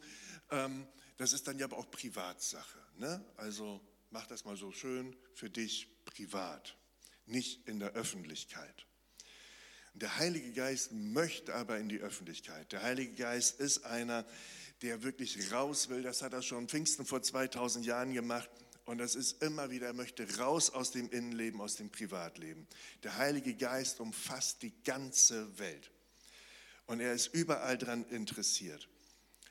ähm, 0.52 0.88
das 1.18 1.34
ist 1.34 1.48
dann 1.48 1.58
ja 1.58 1.66
aber 1.66 1.78
auch 1.78 1.90
Privatsache. 1.90 2.80
Ne? 2.98 3.24
Also 3.38 3.82
mach 4.12 4.28
das 4.28 4.46
mal 4.46 4.56
so 4.56 4.72
schön 4.72 5.16
für 5.34 5.50
dich 5.50 5.90
privat, 6.06 6.78
nicht 7.26 7.68
in 7.68 7.80
der 7.80 7.94
Öffentlichkeit. 7.94 8.86
Der 9.96 10.18
Heilige 10.18 10.52
Geist 10.54 10.92
möchte 10.92 11.54
aber 11.54 11.78
in 11.78 11.88
die 11.88 12.00
Öffentlichkeit. 12.00 12.72
Der 12.72 12.82
Heilige 12.82 13.14
Geist 13.14 13.60
ist 13.60 13.86
einer, 13.86 14.24
der 14.24 14.32
wirklich 14.84 15.52
raus 15.52 15.90
will. 15.90 16.04
Das 16.04 16.22
hat 16.22 16.34
er 16.34 16.42
schon 16.42 16.68
Pfingsten 16.68 17.06
vor 17.06 17.22
2000 17.22 17.86
Jahren 17.86 18.14
gemacht. 18.14 18.50
Und 18.86 18.98
das 18.98 19.16
ist 19.16 19.42
immer 19.42 19.70
wieder, 19.70 19.88
er 19.88 19.94
möchte 19.94 20.38
raus 20.38 20.70
aus 20.70 20.92
dem 20.92 21.10
Innenleben, 21.10 21.62
aus 21.62 21.76
dem 21.76 21.90
Privatleben. 21.90 22.68
Der 23.04 23.18
Heilige 23.18 23.56
Geist 23.56 24.00
umfasst 24.02 24.62
die 24.62 24.74
ganze 24.84 25.58
Welt. 25.58 25.92
Und 26.86 27.00
er 27.00 27.14
ist 27.14 27.34
überall 27.34 27.78
daran 27.78 28.04
interessiert. 28.10 28.90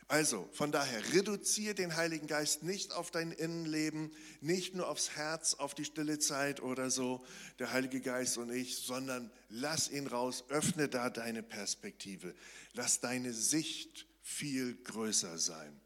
Also, 0.09 0.47
von 0.53 0.71
daher, 0.73 1.15
reduziere 1.15 1.75
den 1.75 1.97
Heiligen 1.97 2.27
Geist 2.27 2.63
nicht 2.63 2.93
auf 2.93 3.11
dein 3.11 3.33
Innenleben, 3.33 4.13
nicht 4.43 4.75
nur 4.75 4.89
aufs 4.89 5.17
Herz, 5.17 5.55
auf 5.55 5.75
die 5.75 5.87
stille 5.87 6.19
Zeit 6.19 6.61
oder 6.61 6.91
so, 6.91 7.25
der 7.59 7.73
Heilige 7.73 8.03
Geist 8.03 8.37
und 8.37 8.51
ich, 8.51 8.77
sondern 8.77 9.31
lass 9.49 9.91
ihn 9.91 10.07
raus, 10.07 10.45
öffne 10.51 10.91
da 10.91 11.09
deine 11.09 11.43
Perspektive, 11.43 12.35
lass 12.75 13.01
deine 13.01 13.33
Sicht 13.33 14.07
viel 14.23 14.77
größer 14.83 15.39
sein. 15.39 15.81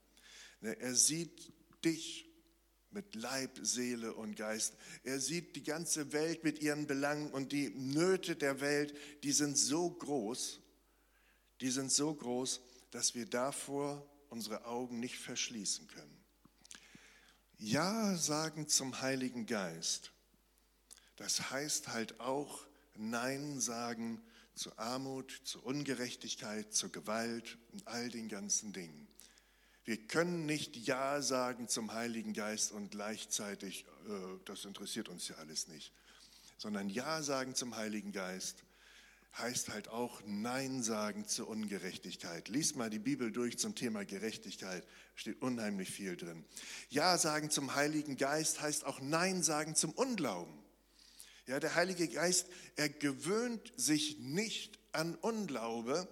Ne, 0.60 0.78
er 0.78 0.94
sieht 0.94 1.52
dich 1.84 2.26
mit 2.90 3.14
Leib, 3.14 3.58
Seele 3.60 4.14
und 4.14 4.36
Geist. 4.36 4.74
Er 5.02 5.20
sieht 5.20 5.56
die 5.56 5.62
ganze 5.62 6.12
Welt 6.12 6.44
mit 6.44 6.60
ihren 6.60 6.86
Belangen 6.86 7.30
und 7.30 7.52
die 7.52 7.70
Nöte 7.70 8.36
der 8.36 8.60
Welt, 8.60 8.94
die 9.22 9.32
sind 9.32 9.58
so 9.58 9.90
groß, 9.90 10.60
die 11.60 11.70
sind 11.70 11.92
so 11.92 12.14
groß, 12.14 12.60
dass 12.90 13.14
wir 13.14 13.26
davor 13.26 14.08
unsere 14.28 14.64
Augen 14.64 15.00
nicht 15.00 15.18
verschließen 15.18 15.86
können. 15.88 16.24
Ja 17.58 18.16
sagen 18.16 18.68
zum 18.68 19.00
Heiligen 19.00 19.46
Geist, 19.46 20.12
das 21.16 21.50
heißt 21.50 21.88
halt 21.88 22.20
auch 22.20 22.66
Nein 22.94 23.60
sagen 23.60 24.22
zur 24.56 24.78
Armut, 24.78 25.40
zur 25.44 25.64
Ungerechtigkeit, 25.64 26.72
zur 26.72 26.90
Gewalt 26.90 27.58
und 27.72 27.86
all 27.86 28.08
den 28.08 28.28
ganzen 28.28 28.72
Dingen. 28.72 29.06
Wir 29.84 29.98
können 29.98 30.46
nicht 30.46 30.76
Ja 30.76 31.22
sagen 31.22 31.68
zum 31.68 31.92
Heiligen 31.92 32.32
Geist 32.32 32.72
und 32.72 32.90
gleichzeitig, 32.90 33.84
äh, 34.08 34.38
das 34.44 34.64
interessiert 34.64 35.08
uns 35.08 35.28
ja 35.28 35.36
alles 35.36 35.68
nicht, 35.68 35.92
sondern 36.58 36.88
Ja 36.88 37.22
sagen 37.22 37.54
zum 37.54 37.76
Heiligen 37.76 38.10
Geist 38.10 38.64
heißt 39.38 39.68
halt 39.68 39.88
auch 39.88 40.22
Nein 40.24 40.82
sagen 40.82 41.28
zur 41.28 41.48
Ungerechtigkeit. 41.48 42.48
Lies 42.48 42.74
mal 42.74 42.88
die 42.88 42.98
Bibel 42.98 43.30
durch 43.30 43.58
zum 43.58 43.74
Thema 43.74 44.04
Gerechtigkeit, 44.04 44.86
steht 45.14 45.42
unheimlich 45.42 45.90
viel 45.90 46.16
drin. 46.16 46.44
Ja 46.88 47.18
sagen 47.18 47.50
zum 47.50 47.74
Heiligen 47.74 48.16
Geist 48.16 48.62
heißt 48.62 48.86
auch 48.86 49.00
Nein 49.00 49.42
sagen 49.42 49.74
zum 49.74 49.92
Unglauben. 49.92 50.65
Ja, 51.46 51.60
der 51.60 51.76
Heilige 51.76 52.08
Geist, 52.08 52.48
er 52.74 52.88
gewöhnt 52.88 53.72
sich 53.76 54.18
nicht 54.18 54.78
an 54.92 55.14
Unglaube. 55.16 56.08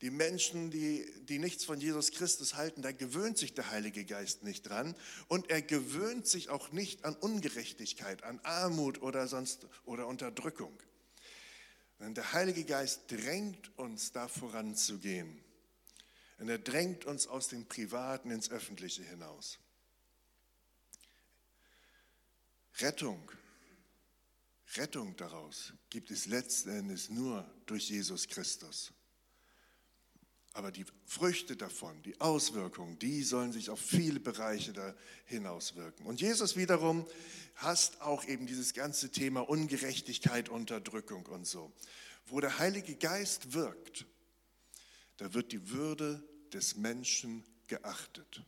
Die 0.00 0.10
Menschen, 0.10 0.72
die, 0.72 1.06
die 1.26 1.38
nichts 1.38 1.64
von 1.64 1.80
Jesus 1.80 2.10
Christus 2.10 2.56
halten, 2.56 2.82
da 2.82 2.90
gewöhnt 2.90 3.38
sich 3.38 3.54
der 3.54 3.70
Heilige 3.70 4.04
Geist 4.04 4.42
nicht 4.42 4.68
dran. 4.68 4.96
Und 5.28 5.50
er 5.50 5.62
gewöhnt 5.62 6.26
sich 6.26 6.48
auch 6.48 6.72
nicht 6.72 7.04
an 7.04 7.14
Ungerechtigkeit, 7.14 8.24
an 8.24 8.40
Armut 8.42 9.00
oder 9.00 9.28
sonst 9.28 9.68
oder 9.84 10.08
Unterdrückung. 10.08 10.76
Denn 12.00 12.14
der 12.14 12.32
Heilige 12.32 12.64
Geist 12.64 13.02
drängt 13.06 13.70
uns 13.78 14.10
da 14.10 14.26
voranzugehen. 14.26 15.40
Und 16.38 16.48
er 16.48 16.58
drängt 16.58 17.04
uns 17.04 17.28
aus 17.28 17.46
dem 17.46 17.66
Privaten 17.66 18.32
ins 18.32 18.50
Öffentliche 18.50 19.04
hinaus. 19.04 19.60
Rettung, 22.78 23.30
Rettung 24.76 25.16
daraus 25.16 25.72
gibt 25.90 26.10
es 26.10 26.26
letzten 26.26 26.70
Endes 26.70 27.10
nur 27.10 27.48
durch 27.66 27.90
Jesus 27.90 28.28
Christus. 28.28 28.92
Aber 30.54 30.70
die 30.70 30.84
Früchte 31.06 31.56
davon, 31.56 32.02
die 32.02 32.20
Auswirkungen, 32.20 32.98
die 32.98 33.22
sollen 33.22 33.52
sich 33.52 33.70
auf 33.70 33.80
viele 33.80 34.20
Bereiche 34.20 34.72
da 34.72 34.94
hinauswirken. 35.24 36.04
Und 36.04 36.20
Jesus 36.20 36.56
wiederum 36.56 37.06
hasst 37.56 38.00
auch 38.02 38.24
eben 38.26 38.46
dieses 38.46 38.74
ganze 38.74 39.10
Thema 39.10 39.40
Ungerechtigkeit, 39.48 40.50
Unterdrückung 40.50 41.24
und 41.26 41.46
so. 41.46 41.72
Wo 42.26 42.40
der 42.40 42.58
Heilige 42.58 42.96
Geist 42.96 43.54
wirkt, 43.54 44.06
da 45.16 45.32
wird 45.32 45.52
die 45.52 45.70
Würde 45.70 46.22
des 46.52 46.76
Menschen 46.76 47.44
geachtet. 47.66 48.42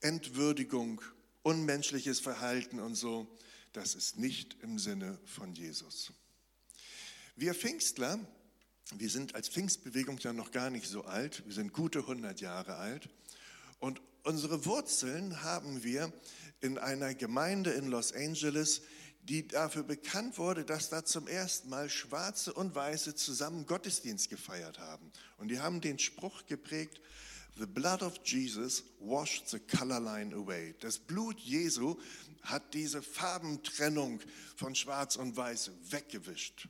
Entwürdigung, 0.00 1.00
unmenschliches 1.42 2.18
Verhalten 2.18 2.80
und 2.80 2.96
so, 2.96 3.28
das 3.74 3.94
ist 3.94 4.18
nicht 4.18 4.56
im 4.62 4.78
Sinne 4.78 5.18
von 5.26 5.52
Jesus. 5.52 6.12
Wir 7.36 7.54
Pfingstler, 7.54 8.18
wir 8.96 9.10
sind 9.10 9.34
als 9.34 9.48
Pfingstbewegung 9.48 10.18
ja 10.18 10.32
noch 10.32 10.52
gar 10.52 10.70
nicht 10.70 10.86
so 10.86 11.04
alt, 11.04 11.44
wir 11.44 11.54
sind 11.54 11.72
gute 11.72 12.00
100 12.00 12.40
Jahre 12.40 12.76
alt 12.76 13.08
und 13.80 14.00
unsere 14.22 14.64
Wurzeln 14.64 15.42
haben 15.42 15.82
wir 15.82 16.12
in 16.60 16.78
einer 16.78 17.14
Gemeinde 17.14 17.72
in 17.72 17.88
Los 17.88 18.12
Angeles, 18.12 18.82
die 19.24 19.48
dafür 19.48 19.82
bekannt 19.82 20.38
wurde, 20.38 20.64
dass 20.64 20.90
da 20.90 21.04
zum 21.04 21.26
ersten 21.26 21.68
Mal 21.68 21.90
Schwarze 21.90 22.52
und 22.52 22.74
Weiße 22.74 23.16
zusammen 23.16 23.66
Gottesdienst 23.66 24.30
gefeiert 24.30 24.78
haben. 24.78 25.10
Und 25.38 25.48
die 25.48 25.60
haben 25.60 25.80
den 25.80 25.98
Spruch 25.98 26.46
geprägt, 26.46 27.00
The 27.56 27.66
blood 27.66 28.02
of 28.02 28.18
Jesus 28.24 28.82
washed 28.98 29.48
the 29.48 29.60
color 29.60 30.00
line 30.00 30.34
away. 30.34 30.74
Das 30.80 30.98
Blut 30.98 31.38
Jesu 31.38 31.96
hat 32.42 32.74
diese 32.74 33.00
Farbentrennung 33.00 34.20
von 34.56 34.74
Schwarz 34.74 35.16
und 35.16 35.36
Weiß 35.36 35.70
weggewischt. 35.90 36.68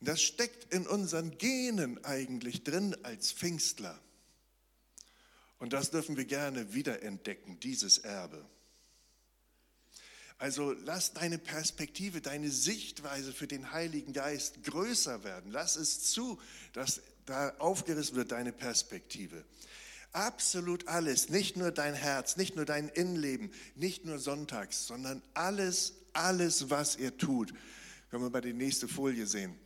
Das 0.00 0.22
steckt 0.22 0.72
in 0.72 0.86
unseren 0.86 1.36
Genen 1.36 2.02
eigentlich 2.04 2.64
drin 2.64 2.96
als 3.02 3.32
Pfingstler. 3.32 4.00
Und 5.58 5.74
das 5.74 5.90
dürfen 5.90 6.16
wir 6.16 6.24
gerne 6.24 6.72
wiederentdecken, 6.72 7.60
dieses 7.60 7.98
Erbe. 7.98 8.48
Also 10.38 10.72
lass 10.72 11.12
deine 11.12 11.36
Perspektive, 11.36 12.22
deine 12.22 12.50
Sichtweise 12.50 13.34
für 13.34 13.46
den 13.46 13.72
Heiligen 13.72 14.14
Geist 14.14 14.64
größer 14.64 15.22
werden. 15.22 15.50
Lass 15.52 15.76
es 15.76 16.10
zu, 16.12 16.40
dass 16.72 17.02
da 17.26 17.54
aufgerissen 17.58 18.16
wird, 18.16 18.32
deine 18.32 18.52
Perspektive. 18.52 19.44
Absolut 20.12 20.88
alles, 20.88 21.28
nicht 21.28 21.56
nur 21.56 21.70
dein 21.70 21.94
Herz, 21.94 22.36
nicht 22.36 22.56
nur 22.56 22.64
dein 22.64 22.88
Innenleben, 22.88 23.52
nicht 23.76 24.04
nur 24.04 24.18
sonntags, 24.18 24.86
sondern 24.86 25.22
alles, 25.34 25.94
alles, 26.12 26.68
was 26.68 26.96
ihr 26.96 27.16
tut. 27.16 27.54
Können 28.10 28.24
wir 28.24 28.30
bei 28.30 28.40
der 28.40 28.54
nächsten 28.54 28.88
Folie 28.88 29.26
sehen. 29.26 29.56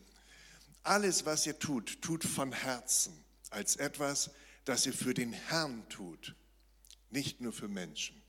Alles, 0.83 1.25
was 1.25 1.47
ihr 1.47 1.59
tut, 1.59 2.03
tut 2.03 2.25
von 2.25 2.53
Herzen, 2.53 3.15
als 3.49 3.77
etwas, 3.77 4.31
das 4.67 4.85
ihr 4.85 4.93
für 4.93 5.15
den 5.15 5.33
Herrn 5.33 5.89
tut, 5.89 6.35
nicht 7.11 7.41
nur 7.41 7.55
für 7.55 7.69
Menschen. 7.69 8.21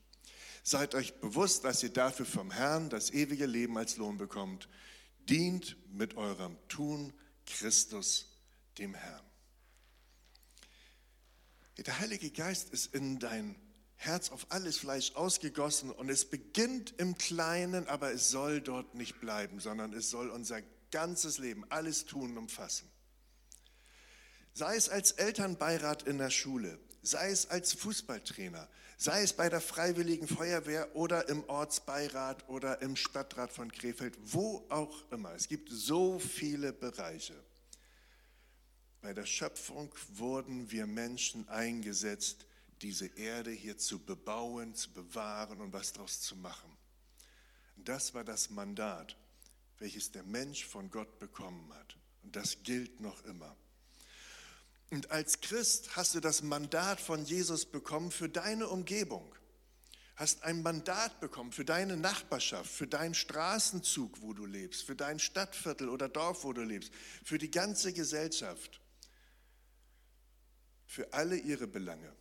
Seid 0.62 0.94
euch 0.94 1.20
bewusst, 1.20 1.64
dass 1.64 1.82
ihr 1.82 1.92
dafür 1.92 2.26
vom 2.26 2.50
Herrn 2.50 2.88
das 2.88 3.10
ewige 3.10 3.46
Leben 3.46 3.76
als 3.76 3.98
Lohn 3.98 4.16
bekommt. 4.16 4.68
Dient 5.28 5.76
mit 5.92 6.16
eurem 6.16 6.56
Tun 6.68 7.12
Christus, 7.44 8.35
dem 8.78 8.94
Herrn. 8.94 9.24
Der 11.78 12.00
Heilige 12.00 12.30
Geist 12.30 12.70
ist 12.70 12.94
in 12.94 13.18
dein 13.18 13.54
Herz 13.96 14.30
auf 14.30 14.46
alles 14.50 14.78
Fleisch 14.78 15.14
ausgegossen 15.14 15.90
und 15.90 16.08
es 16.08 16.24
beginnt 16.24 16.94
im 16.98 17.16
Kleinen, 17.16 17.86
aber 17.86 18.12
es 18.12 18.30
soll 18.30 18.60
dort 18.60 18.94
nicht 18.94 19.20
bleiben, 19.20 19.60
sondern 19.60 19.92
es 19.92 20.10
soll 20.10 20.30
unser 20.30 20.62
ganzes 20.90 21.38
Leben, 21.38 21.64
alles 21.70 22.04
tun, 22.04 22.36
umfassen. 22.36 22.90
Sei 24.52 24.76
es 24.76 24.88
als 24.88 25.12
Elternbeirat 25.12 26.02
in 26.04 26.18
der 26.18 26.30
Schule, 26.30 26.78
sei 27.02 27.30
es 27.30 27.50
als 27.50 27.74
Fußballtrainer, 27.74 28.68
sei 28.96 29.22
es 29.22 29.34
bei 29.34 29.48
der 29.48 29.60
Freiwilligen 29.60 30.26
Feuerwehr 30.26 30.96
oder 30.96 31.28
im 31.28 31.44
Ortsbeirat 31.48 32.48
oder 32.48 32.80
im 32.80 32.96
Stadtrat 32.96 33.52
von 33.52 33.70
Krefeld, 33.70 34.16
wo 34.22 34.66
auch 34.70 35.10
immer. 35.10 35.34
Es 35.34 35.48
gibt 35.48 35.68
so 35.70 36.18
viele 36.18 36.72
Bereiche. 36.72 37.34
Bei 39.06 39.14
der 39.14 39.24
Schöpfung 39.24 39.94
wurden 40.14 40.72
wir 40.72 40.84
Menschen 40.84 41.48
eingesetzt, 41.48 42.44
diese 42.82 43.06
Erde 43.06 43.52
hier 43.52 43.78
zu 43.78 44.00
bebauen, 44.00 44.74
zu 44.74 44.92
bewahren 44.92 45.60
und 45.60 45.72
was 45.72 45.92
daraus 45.92 46.22
zu 46.22 46.34
machen. 46.34 46.76
Das 47.76 48.14
war 48.14 48.24
das 48.24 48.50
Mandat, 48.50 49.16
welches 49.78 50.10
der 50.10 50.24
Mensch 50.24 50.66
von 50.66 50.90
Gott 50.90 51.20
bekommen 51.20 51.72
hat. 51.74 51.96
Und 52.24 52.34
das 52.34 52.64
gilt 52.64 52.98
noch 52.98 53.24
immer. 53.26 53.56
Und 54.90 55.12
als 55.12 55.40
Christ 55.40 55.94
hast 55.94 56.16
du 56.16 56.18
das 56.18 56.42
Mandat 56.42 57.00
von 57.00 57.24
Jesus 57.24 57.64
bekommen 57.64 58.10
für 58.10 58.28
deine 58.28 58.66
Umgebung. 58.66 59.32
Hast 60.16 60.42
ein 60.42 60.62
Mandat 60.62 61.20
bekommen 61.20 61.52
für 61.52 61.64
deine 61.64 61.96
Nachbarschaft, 61.96 62.72
für 62.72 62.88
deinen 62.88 63.14
Straßenzug, 63.14 64.20
wo 64.20 64.32
du 64.32 64.46
lebst, 64.46 64.82
für 64.82 64.96
dein 64.96 65.20
Stadtviertel 65.20 65.90
oder 65.90 66.08
Dorf, 66.08 66.42
wo 66.42 66.52
du 66.52 66.62
lebst, 66.62 66.92
für 67.22 67.38
die 67.38 67.52
ganze 67.52 67.92
Gesellschaft, 67.92 68.80
für 70.86 71.12
alle 71.12 71.36
ihre 71.36 71.66
Belange. 71.66 72.12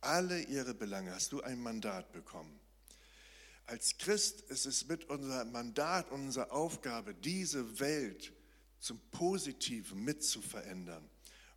Alle 0.00 0.40
ihre 0.42 0.74
Belange 0.74 1.12
hast 1.12 1.32
du 1.32 1.42
ein 1.42 1.60
Mandat 1.60 2.12
bekommen. 2.12 2.58
Als 3.66 3.98
Christ 3.98 4.40
ist 4.42 4.64
es 4.64 4.86
mit 4.86 5.10
unserem 5.10 5.52
Mandat, 5.52 6.10
unserer 6.10 6.52
Aufgabe, 6.52 7.14
diese 7.14 7.80
Welt 7.80 8.32
zum 8.80 8.98
Positiven 9.10 10.04
mitzuverändern. 10.04 11.08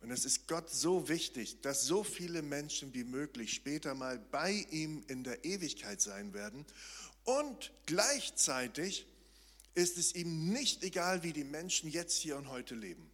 Und 0.02 0.10
es 0.10 0.24
ist 0.24 0.48
Gott 0.48 0.68
so 0.68 1.08
wichtig, 1.08 1.60
dass 1.60 1.84
so 1.84 2.02
viele 2.02 2.42
Menschen 2.42 2.92
wie 2.92 3.04
möglich 3.04 3.54
später 3.54 3.94
mal 3.94 4.18
bei 4.18 4.66
ihm 4.70 5.04
in 5.06 5.22
der 5.22 5.44
Ewigkeit 5.44 6.00
sein 6.00 6.34
werden. 6.34 6.66
Und 7.24 7.72
gleichzeitig 7.86 9.06
ist 9.74 9.96
es 9.96 10.14
ihm 10.14 10.52
nicht 10.52 10.82
egal, 10.82 11.22
wie 11.22 11.32
die 11.32 11.44
Menschen 11.44 11.88
jetzt 11.88 12.18
hier 12.18 12.36
und 12.36 12.48
heute 12.48 12.74
leben. 12.74 13.10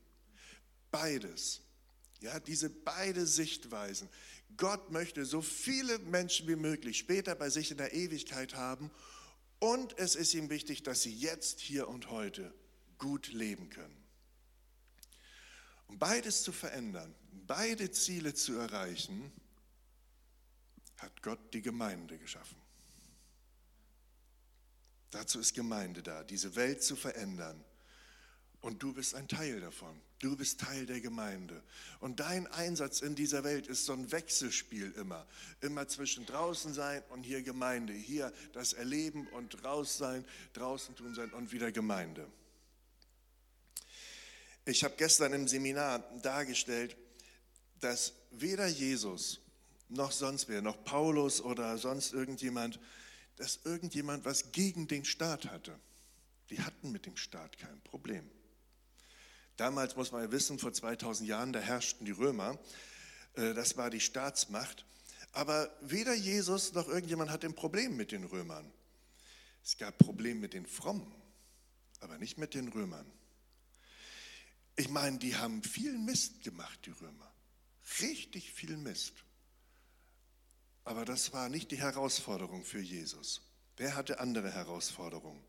Beides. 0.91 1.61
Ja, 2.21 2.41
diese 2.41 2.69
beide 2.69 3.27
Sichtweisen. 3.27 4.09
Gott 4.57 4.91
möchte 4.91 5.25
so 5.25 5.41
viele 5.41 5.99
Menschen 6.01 6.49
wie 6.49 6.57
möglich 6.57 6.99
später 6.99 7.35
bei 7.35 7.51
sich 7.51 7.71
in 7.71 7.77
der 7.77 7.95
Ewigkeit 7.95 8.55
haben. 8.55 8.91
Und 9.61 9.99
es 9.99 10.15
ist 10.15 10.35
ihm 10.35 10.51
wichtig, 10.51 10.83
dass 10.83 11.03
sie 11.03 11.15
jetzt, 11.15 11.61
hier 11.61 11.89
und 11.89 12.11
heute 12.11 12.53
gut 12.99 13.29
leben 13.29 13.71
können. 13.71 13.97
Um 15.87 15.99
beides 15.99 16.43
zu 16.43 16.53
verändern, 16.53 17.15
beide 17.47 17.91
Ziele 17.91 18.35
zu 18.35 18.57
erreichen, 18.59 19.33
hat 20.99 21.23
Gott 21.23 21.55
die 21.55 21.63
Gemeinde 21.63 22.19
geschaffen. 22.19 22.57
Dazu 25.11 25.39
ist 25.39 25.55
Gemeinde 25.55 26.03
da, 26.03 26.23
diese 26.25 26.55
Welt 26.55 26.83
zu 26.83 26.95
verändern. 26.95 27.65
Und 28.61 28.83
du 28.83 28.93
bist 28.93 29.15
ein 29.15 29.29
Teil 29.29 29.61
davon. 29.61 30.01
Du 30.19 30.37
bist 30.37 30.61
Teil 30.61 30.85
der 30.85 31.01
Gemeinde. 31.01 31.63
Und 32.01 32.19
dein 32.19 32.49
Einsatz 32.49 33.03
in 33.03 33.15
dieser 33.15 33.45
Welt 33.45 33.69
ist 33.69 33.85
so 33.85 33.93
ein 33.93 34.11
Wechselspiel 34.11 34.93
immer. 34.93 35.27
Immer 35.61 35.87
zwischen 35.87 36.27
draußen 36.27 36.75
sein 36.75 37.03
und 37.11 37.23
hier 37.23 37.43
Gemeinde. 37.43 37.93
Hier 37.93 38.33
das 38.53 38.73
Erleben 38.73 39.29
und 39.29 39.63
raus 39.65 39.97
sein, 39.97 40.25
draußen 40.55 40.97
tun 40.97 41.15
sein 41.15 41.33
und 41.33 41.53
wieder 41.53 41.71
Gemeinde. 41.71 42.27
Ich 44.65 44.83
habe 44.83 44.95
gestern 44.97 45.33
im 45.33 45.47
Seminar 45.47 46.01
dargestellt, 46.23 46.97
dass 47.81 48.13
weder 48.33 48.67
Jesus 48.67 49.41
noch 49.89 50.13
sonst 50.13 50.49
wer, 50.49 50.63
noch 50.63 50.85
Paulus 50.85 51.41
oder 51.41 51.79
sonst 51.79 52.13
irgendjemand, 52.13 52.81
dass 53.37 53.61
irgendjemand 53.65 54.25
was 54.25 54.53
gegen 54.53 54.89
den 54.89 55.05
Staat 55.05 55.47
hatte. 55.47 55.79
Die 56.51 56.61
hatten 56.61 56.91
mit 56.91 57.07
dem 57.07 57.17
Staat 57.17 57.57
kein 57.57 57.81
Problem. 57.83 58.29
Damals 59.59 59.97
muss 59.97 60.13
man 60.13 60.23
ja 60.23 60.31
wissen, 60.31 60.59
vor 60.61 60.73
2000 60.73 61.29
Jahren, 61.29 61.53
da 61.53 61.59
herrschten 61.59 62.07
die 62.07 62.13
Römer. 62.13 62.59
Äh, 63.35 63.55
das 63.55 63.77
war 63.77 63.91
die 63.91 64.01
Staatsmacht. 64.01 64.87
Aber 65.33 65.69
weder 65.81 66.15
Jesus 66.15 66.73
noch 66.75 66.89
irgendjemand 66.89 67.31
hat 67.31 67.45
ein 67.45 67.55
Problem 67.55 67.97
mit 67.97 68.13
den 68.13 68.25
Römern. 68.25 68.73
Es 69.65 69.77
gab 69.77 69.99
Probleme 69.99 70.41
mit 70.41 70.55
den 70.55 70.65
Frommen, 70.65 71.13
aber 72.01 72.19
nicht 72.19 72.39
mit 72.39 72.55
den 72.55 72.69
Römern. 72.69 73.05
Ich 74.77 74.89
meine, 74.89 75.19
die 75.19 75.35
haben 75.35 75.63
viel 75.65 75.99
Mist 75.99 76.43
gemacht, 76.45 76.79
die 76.87 76.93
Römer. 76.93 77.31
Richtig 78.01 78.53
viel 78.53 78.77
Mist. 78.77 79.13
Aber 80.85 81.05
das 81.05 81.33
war 81.33 81.49
nicht 81.49 81.73
die 81.73 81.79
Herausforderung 81.79 82.65
für 82.65 82.81
Jesus. 82.81 83.43
Der 83.79 83.97
hatte 83.97 84.21
andere 84.21 84.53
Herausforderungen. 84.53 85.43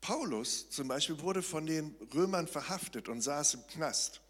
Paulus 0.00 0.70
zum 0.70 0.88
Beispiel 0.88 1.20
wurde 1.20 1.42
von 1.42 1.66
den 1.66 1.94
Römern 2.14 2.46
verhaftet 2.46 3.08
und 3.08 3.20
saß 3.20 3.54
im 3.54 3.66
Knast. 3.66 4.20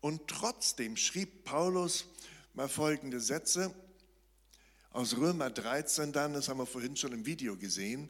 Und 0.00 0.28
trotzdem 0.28 0.96
schrieb 0.96 1.44
Paulus 1.44 2.06
mal 2.52 2.68
folgende 2.68 3.20
Sätze 3.20 3.74
aus 4.90 5.16
Römer 5.16 5.50
13 5.50 6.12
dann, 6.12 6.34
das 6.34 6.48
haben 6.48 6.58
wir 6.58 6.66
vorhin 6.66 6.96
schon 6.96 7.12
im 7.12 7.26
Video 7.26 7.56
gesehen. 7.56 8.08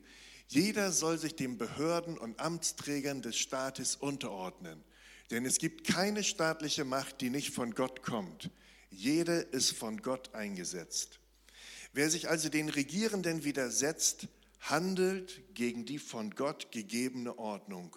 Jeder 0.49 0.93
soll 0.93 1.19
sich 1.19 1.35
den 1.35 1.57
Behörden 1.57 2.19
und 2.19 2.39
Amtsträgern 2.39 3.23
des 3.23 3.39
Staates 3.39 3.97
unterordnen, 3.97 4.85
denn 5.31 5.47
es 5.47 5.59
gibt 5.59 5.87
keine 5.87 6.23
staatliche 6.23 6.85
Macht, 6.85 7.23
die 7.23 7.31
nicht 7.31 7.55
von 7.55 7.75
Gott 7.75 8.03
kommt. 8.03 8.51
Jede 8.91 9.33
ist 9.37 9.73
von 9.73 10.03
Gott 10.03 10.35
eingesetzt. 10.35 11.21
Wer 11.95 12.11
sich 12.11 12.29
also 12.29 12.51
den 12.51 12.69
Regierenden 12.69 13.45
widersetzt, 13.45 14.29
handelt 14.71 15.55
gegen 15.55 15.85
die 15.85 15.99
von 15.99 16.31
Gott 16.31 16.73
gegebene 16.73 17.39
Ordnung 17.39 17.97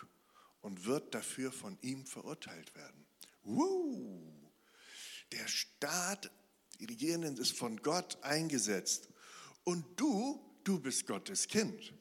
und 0.61 0.85
wird 0.85 1.13
dafür 1.15 1.51
von 1.51 1.77
ihm 1.81 2.05
verurteilt 2.05 2.75
werden. 2.75 3.05
Uh, 3.45 4.51
der 5.31 5.47
Staat, 5.47 6.31
die 6.79 6.85
Regierenden 6.85 7.37
ist 7.37 7.57
von 7.57 7.77
Gott 7.81 8.21
eingesetzt 8.21 9.09
und 9.63 9.85
du, 9.99 10.41
du 10.63 10.79
bist 10.79 11.07
Gottes 11.07 11.47
Kind. 11.47 11.93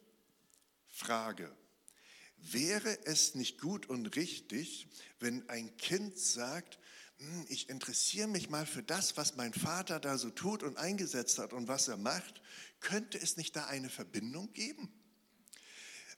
Frage, 0.88 1.54
wäre 2.36 3.04
es 3.06 3.34
nicht 3.34 3.60
gut 3.60 3.88
und 3.88 4.16
richtig, 4.16 4.88
wenn 5.20 5.48
ein 5.48 5.76
Kind 5.76 6.18
sagt, 6.18 6.78
hm, 7.18 7.46
ich 7.48 7.68
interessiere 7.68 8.28
mich 8.28 8.50
mal 8.50 8.66
für 8.66 8.82
das, 8.82 9.16
was 9.16 9.36
mein 9.36 9.54
Vater 9.54 10.00
da 10.00 10.18
so 10.18 10.30
tut 10.30 10.62
und 10.62 10.76
eingesetzt 10.76 11.38
hat 11.38 11.52
und 11.52 11.68
was 11.68 11.88
er 11.88 11.96
macht. 11.96 12.42
Könnte 12.86 13.18
es 13.20 13.36
nicht 13.36 13.56
da 13.56 13.66
eine 13.66 13.90
Verbindung 13.90 14.52
geben? 14.52 14.88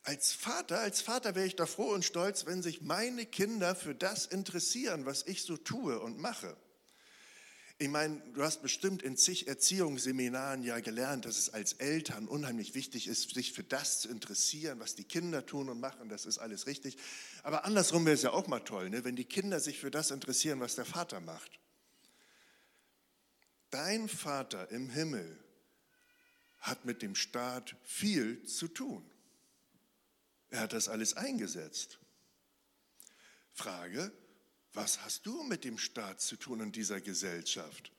Als 0.03 0.33
Vater, 0.33 0.81
als 0.81 1.01
Vater 1.01 1.35
wäre 1.35 1.47
ich 1.47 1.57
da 1.57 1.65
froh 1.65 1.95
und 1.95 2.05
stolz, 2.05 2.45
wenn 2.45 2.63
sich 2.63 2.83
meine 2.83 3.25
Kinder 3.25 3.75
für 3.75 3.95
das 3.95 4.27
interessieren, 4.27 5.07
was 5.07 5.27
ich 5.27 5.45
so 5.45 5.57
tue 5.57 5.99
und 5.99 6.19
mache. 6.19 6.59
Ich 7.79 7.89
meine, 7.89 8.21
du 8.35 8.43
hast 8.43 8.61
bestimmt 8.61 9.03
in 9.03 9.17
zig 9.17 9.49
Erziehungsseminaren 9.49 10.63
ja 10.63 10.79
gelernt, 10.81 11.25
dass 11.25 11.39
es 11.39 11.49
als 11.49 11.73
Eltern 11.73 12.29
unheimlich 12.29 12.75
wichtig 12.75 13.09
ist, 13.09 13.33
sich 13.33 13.55
für 13.55 13.65
das 13.65 14.01
zu 14.01 14.11
interessieren, 14.11 14.79
was 14.79 14.95
die 14.95 15.05
Kinder 15.05 15.47
tun 15.47 15.71
und 15.71 15.81
machen. 15.81 16.11
Das 16.11 16.27
ist 16.27 16.37
alles 16.37 16.67
richtig. 16.67 16.99
Aber 17.45 17.65
andersrum 17.65 18.05
wäre 18.05 18.15
es 18.15 18.21
ja 18.21 18.33
auch 18.33 18.47
mal 18.47 18.61
toll, 18.61 18.91
ne? 18.91 19.05
wenn 19.05 19.17
die 19.17 19.25
Kinder 19.25 19.59
sich 19.59 19.79
für 19.79 19.91
das 19.91 20.11
interessieren, 20.11 20.61
was 20.61 20.75
der 20.75 20.85
Vater 20.85 21.21
macht. 21.21 21.61
Dein 23.71 24.07
Vater 24.11 24.71
im 24.71 24.91
Himmel 24.91 25.43
hat 26.61 26.85
mit 26.85 27.03
dem 27.03 27.15
Staat 27.15 27.77
viel 27.83 28.45
zu 28.45 28.69
tun. 28.69 29.09
Er 30.51 30.61
hat 30.61 30.73
das 30.73 30.89
alles 30.89 31.17
eingesetzt. 31.17 31.99
Frage, 33.53 34.13
was 34.73 35.05
hast 35.05 35.27
du 35.27 35.43
mit 35.43 35.65
dem 35.65 35.79
Staat 35.79 36.21
zu 36.21 36.37
tun 36.37 36.61
in 36.61 36.73
dieser 36.73 37.01
Gesellschaft? 37.01 37.93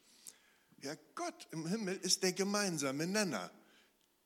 Ja, 0.82 0.96
Gott 1.16 1.48
im 1.52 1.68
Himmel 1.68 1.98
ist 1.98 2.24
der 2.24 2.32
gemeinsame 2.32 3.06
Nenner. 3.06 3.52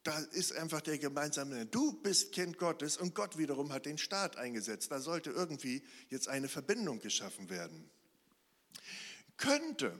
Da 0.04 0.18
ist 0.20 0.54
einfach 0.54 0.82
der 0.82 1.00
gemeinsame 1.00 1.56
Nenner. 1.56 1.66
Du 1.66 1.94
bist 2.02 2.32
Kind 2.32 2.58
Gottes 2.58 2.98
und 2.98 3.16
Gott 3.16 3.38
wiederum 3.38 3.72
hat 3.72 3.86
den 3.86 3.98
Staat 3.98 4.36
eingesetzt. 4.38 4.92
Da 4.92 5.00
sollte 5.00 5.32
irgendwie 5.32 5.84
jetzt 6.10 6.28
eine 6.28 6.48
Verbindung 6.48 7.00
geschaffen 7.00 7.50
werden. 7.50 7.90
Könnte, 9.38 9.98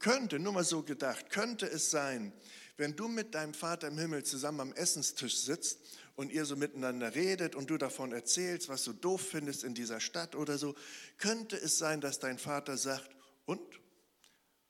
könnte, 0.00 0.38
nur 0.38 0.52
mal 0.52 0.64
so 0.64 0.82
gedacht, 0.82 1.30
könnte 1.30 1.66
es 1.66 1.90
sein, 1.90 2.32
wenn 2.76 2.96
du 2.96 3.08
mit 3.08 3.34
deinem 3.34 3.54
Vater 3.54 3.88
im 3.88 3.98
Himmel 3.98 4.24
zusammen 4.24 4.60
am 4.60 4.72
Essenstisch 4.72 5.38
sitzt 5.38 5.80
und 6.16 6.32
ihr 6.32 6.44
so 6.44 6.56
miteinander 6.56 7.14
redet 7.14 7.54
und 7.54 7.70
du 7.70 7.78
davon 7.78 8.12
erzählst, 8.12 8.68
was 8.68 8.84
du 8.84 8.92
doof 8.92 9.20
findest 9.20 9.64
in 9.64 9.74
dieser 9.74 10.00
Stadt 10.00 10.34
oder 10.34 10.58
so, 10.58 10.74
könnte 11.18 11.56
es 11.56 11.78
sein, 11.78 12.00
dass 12.00 12.18
dein 12.18 12.38
Vater 12.38 12.76
sagt, 12.76 13.10
und 13.46 13.60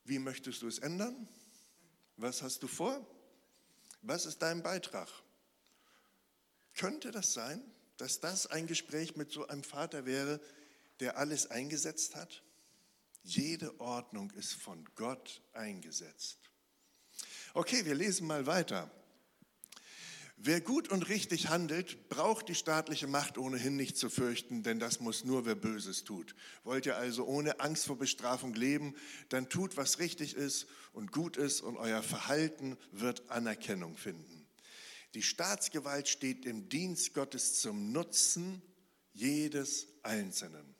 wie 0.04 0.18
möchtest 0.18 0.62
du 0.62 0.68
es 0.68 0.78
ändern? 0.78 1.28
Was 2.16 2.42
hast 2.42 2.62
du 2.62 2.68
vor? 2.68 3.06
Was 4.02 4.26
ist 4.26 4.38
dein 4.38 4.62
Beitrag? 4.62 5.08
Könnte 6.74 7.10
das 7.10 7.32
sein, 7.32 7.62
dass 7.96 8.20
das 8.20 8.46
ein 8.46 8.66
Gespräch 8.66 9.16
mit 9.16 9.30
so 9.30 9.46
einem 9.46 9.62
Vater 9.62 10.06
wäre, 10.06 10.40
der 11.00 11.18
alles 11.18 11.50
eingesetzt 11.50 12.16
hat? 12.16 12.42
Jede 13.22 13.78
Ordnung 13.80 14.30
ist 14.32 14.54
von 14.54 14.88
Gott 14.94 15.42
eingesetzt. 15.52 16.49
Okay, 17.54 17.84
wir 17.84 17.94
lesen 17.94 18.26
mal 18.26 18.46
weiter. 18.46 18.90
Wer 20.42 20.62
gut 20.62 20.88
und 20.88 21.08
richtig 21.10 21.48
handelt, 21.48 22.08
braucht 22.08 22.48
die 22.48 22.54
staatliche 22.54 23.06
Macht 23.06 23.36
ohnehin 23.36 23.76
nicht 23.76 23.98
zu 23.98 24.08
fürchten, 24.08 24.62
denn 24.62 24.78
das 24.78 24.98
muss 24.98 25.24
nur 25.24 25.44
wer 25.44 25.54
Böses 25.54 26.02
tut. 26.04 26.34
Wollt 26.64 26.86
ihr 26.86 26.96
also 26.96 27.26
ohne 27.26 27.60
Angst 27.60 27.84
vor 27.84 27.98
Bestrafung 27.98 28.54
leben, 28.54 28.94
dann 29.28 29.50
tut, 29.50 29.76
was 29.76 29.98
richtig 29.98 30.34
ist 30.34 30.66
und 30.94 31.12
gut 31.12 31.36
ist 31.36 31.60
und 31.60 31.76
euer 31.76 32.02
Verhalten 32.02 32.78
wird 32.90 33.28
Anerkennung 33.30 33.98
finden. 33.98 34.46
Die 35.12 35.22
Staatsgewalt 35.22 36.08
steht 36.08 36.46
im 36.46 36.70
Dienst 36.70 37.12
Gottes 37.12 37.60
zum 37.60 37.92
Nutzen 37.92 38.62
jedes 39.12 39.88
Einzelnen. 40.04 40.74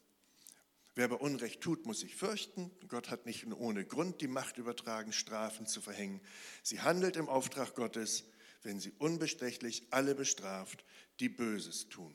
Wer 0.95 1.09
bei 1.09 1.17
Unrecht 1.17 1.61
tut, 1.61 1.87
muss 1.87 2.01
sich 2.01 2.17
fürchten. 2.17 2.71
Gott 2.89 3.11
hat 3.11 3.27
nicht 3.27 3.47
ohne 3.47 3.85
Grund 3.85 4.21
die 4.21 4.29
Macht 4.29 4.59
übertragen, 4.59 5.13
Strafen 5.13 5.67
zu 5.67 5.81
verhängen. 5.81 6.21
Sie 6.63 6.81
handelt 6.81 7.17
im 7.17 7.29
Auftrag 7.29 7.75
Gottes 7.75 8.25
wenn 8.63 8.81
sie 8.81 8.93
unbestechlich 8.99 9.87
alle 9.91 10.15
bestraft, 10.15 10.85
die 11.19 11.29
Böses 11.29 11.89
tun. 11.89 12.15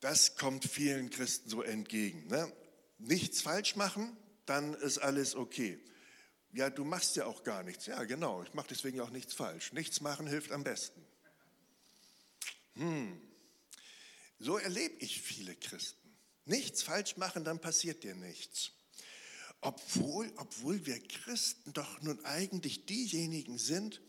Das 0.00 0.36
kommt 0.36 0.64
vielen 0.64 1.10
Christen 1.10 1.48
so 1.48 1.62
entgegen. 1.62 2.26
Ne? 2.26 2.52
Nichts 2.98 3.42
falsch 3.42 3.76
machen, 3.76 4.16
dann 4.46 4.74
ist 4.74 4.98
alles 4.98 5.34
okay. 5.34 5.78
Ja, 6.52 6.70
du 6.70 6.84
machst 6.84 7.16
ja 7.16 7.26
auch 7.26 7.44
gar 7.44 7.62
nichts. 7.62 7.86
Ja, 7.86 8.02
genau, 8.04 8.42
ich 8.42 8.52
mache 8.52 8.68
deswegen 8.68 9.00
auch 9.00 9.10
nichts 9.10 9.32
falsch. 9.32 9.72
Nichts 9.72 10.00
machen 10.00 10.26
hilft 10.26 10.52
am 10.52 10.64
besten. 10.64 11.02
Hm. 12.74 13.20
So 14.38 14.58
erlebe 14.58 14.96
ich 14.98 15.22
viele 15.22 15.54
Christen. 15.54 16.01
Nichts 16.44 16.82
falsch 16.82 17.16
machen, 17.16 17.44
dann 17.44 17.60
passiert 17.60 18.02
dir 18.04 18.14
nichts. 18.14 18.72
Obwohl, 19.60 20.32
obwohl 20.36 20.84
wir 20.86 21.00
Christen 21.00 21.72
doch 21.72 22.02
nun 22.02 22.24
eigentlich 22.24 22.86
diejenigen 22.86 23.58
sind, 23.58 24.00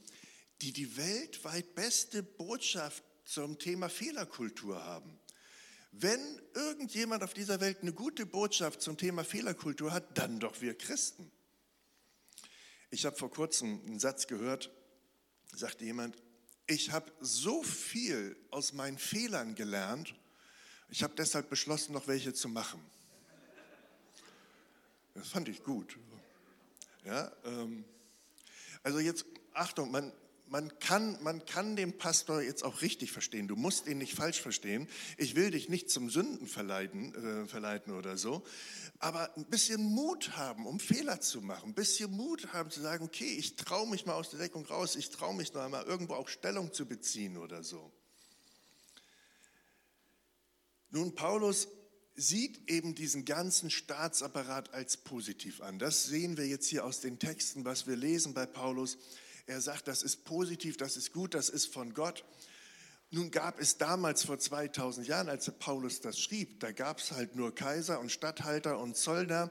die 0.62 0.72
die 0.72 0.98
weltweit 0.98 1.76
beste 1.76 2.24
Botschaft 2.24 3.04
zum 3.26 3.60
Thema 3.60 3.90
Fehlerkultur 3.90 4.84
haben. 4.84 5.20
Wenn 5.92 6.42
irgendjemand 6.56 7.24
auf 7.24 7.36
dieser 7.36 7.60
Welt 7.60 7.80
eine 7.82 7.94
gute 7.94 8.26
Botschaft 8.26 8.82
zum 8.82 8.98
Thema 8.98 9.24
Fehlerkultur 9.24 9.92
hat, 9.92 10.18
dann 10.18 10.40
doch 10.40 10.60
wir 10.60 10.76
Christen. 10.76 11.32
Ich 12.90 13.06
habe 13.06 13.16
vor 13.16 13.30
kurzem 13.30 13.80
einen 13.86 14.00
Satz 14.00 14.26
gehört, 14.26 14.72
sagte 15.56 15.86
jemand, 15.86 16.18
ich 16.66 16.92
habe 16.92 17.12
so 17.20 17.62
viel 17.62 18.36
aus 18.50 18.74
meinen 18.74 18.98
Fehlern 18.98 19.54
gelernt, 19.54 20.16
ich 20.94 21.02
habe 21.02 21.16
deshalb 21.18 21.50
beschlossen, 21.50 21.94
noch 21.94 22.08
welche 22.08 22.36
zu 22.36 22.48
machen. 22.48 22.80
Das 25.16 25.28
fand 25.28 25.50
ich 25.50 25.64
gut. 25.64 25.98
Ja, 27.04 27.32
ähm, 27.46 27.84
also 28.84 29.00
jetzt, 29.00 29.26
Achtung, 29.56 29.90
man, 29.90 30.14
man 30.46 30.78
kann, 30.78 31.18
man 31.24 31.44
kann 31.48 31.76
den 31.76 31.98
Pastor 31.98 32.44
jetzt 32.44 32.64
auch 32.64 32.84
richtig 32.84 33.12
verstehen. 33.12 33.48
Du 33.48 33.56
musst 33.56 33.88
ihn 33.88 33.98
nicht 33.98 34.14
falsch 34.14 34.40
verstehen. 34.40 34.88
Ich 35.18 35.36
will 35.36 35.50
dich 35.50 35.68
nicht 35.68 35.90
zum 35.90 36.12
Sünden 36.12 36.46
verleiten, 36.46 37.16
äh, 37.16 37.48
verleiten 37.48 37.96
oder 37.96 38.16
so. 38.16 38.46
Aber 39.00 39.36
ein 39.36 39.46
bisschen 39.46 39.82
Mut 39.82 40.38
haben, 40.38 40.68
um 40.68 40.80
Fehler 40.80 41.20
zu 41.22 41.42
machen. 41.42 41.72
Ein 41.72 41.74
bisschen 41.74 42.12
Mut 42.12 42.54
haben 42.54 42.70
zu 42.70 42.82
sagen, 42.82 43.04
okay, 43.04 43.34
ich 43.36 43.56
traue 43.56 43.90
mich 43.90 44.06
mal 44.06 44.14
aus 44.14 44.30
der 44.30 44.38
Deckung 44.38 44.64
raus. 44.68 44.96
Ich 44.96 45.10
traue 45.10 45.34
mich 45.34 45.56
noch 45.56 45.62
einmal 45.62 45.86
irgendwo 45.86 46.14
auch 46.14 46.28
Stellung 46.28 46.72
zu 46.72 46.86
beziehen 46.86 47.38
oder 47.38 47.64
so. 47.64 47.92
Nun, 50.94 51.16
Paulus 51.16 51.70
sieht 52.14 52.70
eben 52.70 52.94
diesen 52.94 53.26
ganzen 53.26 53.72
Staatsapparat 53.72 54.76
als 54.76 54.98
positiv 54.98 55.60
an. 55.60 55.80
Das 55.80 56.04
sehen 56.04 56.38
wir 56.38 56.46
jetzt 56.46 56.68
hier 56.68 56.86
aus 56.86 57.00
den 57.00 57.18
Texten, 57.18 57.66
was 57.66 57.88
wir 57.88 57.96
lesen 57.96 58.36
bei 58.36 58.46
Paulus. 58.46 59.00
Er 59.48 59.60
sagt, 59.60 59.88
das 59.88 60.04
ist 60.04 60.24
positiv, 60.24 60.78
das 60.78 60.96
ist 60.96 61.12
gut, 61.12 61.34
das 61.34 61.50
ist 61.50 61.74
von 61.74 61.96
Gott. 61.96 62.24
Nun 63.10 63.32
gab 63.32 63.60
es 63.60 63.80
damals 63.80 64.24
vor 64.24 64.38
2000 64.38 65.08
Jahren, 65.08 65.30
als 65.30 65.50
Paulus 65.58 66.00
das 66.00 66.20
schrieb, 66.20 66.60
da 66.60 66.72
gab 66.72 67.00
es 67.00 67.12
halt 67.12 67.36
nur 67.36 67.56
Kaiser 67.56 68.00
und 68.00 68.12
Statthalter 68.12 68.78
und 68.78 68.96
Zollner 68.96 69.50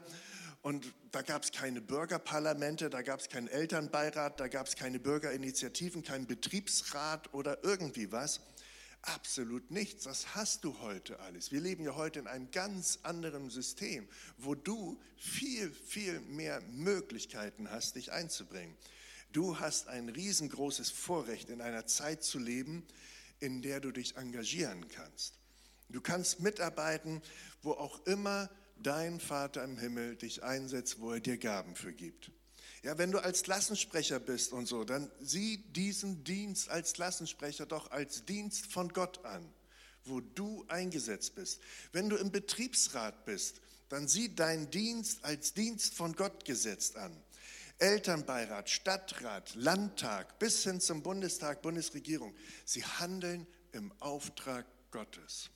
und 0.61 0.93
da 1.11 1.23
gab 1.23 1.43
es 1.43 1.51
keine 1.51 1.81
Bürgerparlamente, 1.81 2.89
da 2.89 3.01
gab 3.01 3.19
es 3.19 3.27
keinen 3.27 3.49
Elternbeirat, 3.49 4.39
da 4.39 4.47
gab 4.47 4.67
es 4.67 4.77
keine 4.77 4.97
Bürgerinitiativen, 4.97 6.03
keinen 6.03 6.25
Betriebsrat 6.25 7.33
oder 7.33 7.65
irgendwie 7.65 8.13
was. 8.13 8.39
Absolut 9.03 9.69
nichts. 9.69 10.05
Das 10.05 10.33
hast 10.33 10.63
du 10.63 10.79
heute 10.79 11.19
alles. 11.19 11.51
Wir 11.51 11.59
leben 11.59 11.83
ja 11.83 11.95
heute 11.95 12.19
in 12.19 12.27
einem 12.27 12.49
ganz 12.51 12.99
anderen 13.03 13.49
System, 13.49 14.07
wo 14.37 14.55
du 14.55 14.97
viel, 15.17 15.71
viel 15.71 16.21
mehr 16.21 16.61
Möglichkeiten 16.71 17.69
hast, 17.69 17.97
dich 17.97 18.13
einzubringen. 18.13 18.77
Du 19.33 19.59
hast 19.59 19.89
ein 19.89 20.07
riesengroßes 20.07 20.89
Vorrecht, 20.89 21.49
in 21.49 21.59
einer 21.59 21.85
Zeit 21.85 22.23
zu 22.23 22.39
leben, 22.39 22.87
in 23.41 23.61
der 23.61 23.81
du 23.81 23.91
dich 23.91 24.15
engagieren 24.15 24.87
kannst. 24.87 25.33
Du 25.89 25.99
kannst 25.99 26.39
mitarbeiten, 26.39 27.21
wo 27.61 27.71
auch 27.71 28.05
immer 28.05 28.49
dein 28.77 29.19
Vater 29.19 29.65
im 29.65 29.77
Himmel 29.77 30.15
dich 30.15 30.43
einsetzt, 30.43 31.01
wo 31.01 31.11
er 31.11 31.19
dir 31.19 31.37
Gaben 31.37 31.75
für 31.75 31.91
gibt. 31.91 32.31
Ja, 32.83 32.97
wenn 32.97 33.13
du 33.13 33.19
als 33.19 33.43
Klassensprecher 33.43 34.19
bist 34.19 34.51
und 34.51 34.65
so, 34.65 34.83
dann 34.83 35.09
sieh 35.21 35.57
diesen 35.71 36.25
Dienst 36.25 36.69
als 36.69 36.91
Klassensprecher 36.91 37.65
doch 37.65 37.91
als 37.91 38.25
Dienst 38.25 38.65
von 38.65 38.89
Gott 38.89 39.23
an, 39.23 39.49
wo 40.03 40.19
du 40.19 40.65
eingesetzt 40.67 41.33
bist. 41.35 41.61
Wenn 41.93 42.09
du 42.09 42.17
im 42.17 42.29
Betriebsrat 42.29 43.23
bist, 43.23 43.61
dann 43.87 44.09
sieh 44.09 44.35
deinen 44.35 44.69
Dienst 44.69 45.23
als 45.23 45.53
Dienst 45.53 45.93
von 45.93 46.13
Gott 46.13 46.43
gesetzt 46.43 46.97
an. 46.97 47.15
Elternbeirat, 47.79 48.69
Stadtrat, 48.69 49.55
Landtag 49.55 50.37
bis 50.37 50.63
hin 50.63 50.81
zum 50.81 51.03
Bundestag, 51.03 51.61
Bundesregierung, 51.61 52.35
sie 52.65 52.83
handeln 52.83 53.47
im 53.71 53.93
Auftrag 53.99 54.65
Gottes. 54.91 55.49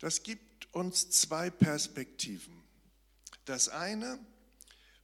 Das 0.00 0.24
gibt 0.24 0.74
uns 0.74 1.08
zwei 1.10 1.50
Perspektiven. 1.50 2.64
Das 3.44 3.68
eine 3.68 4.18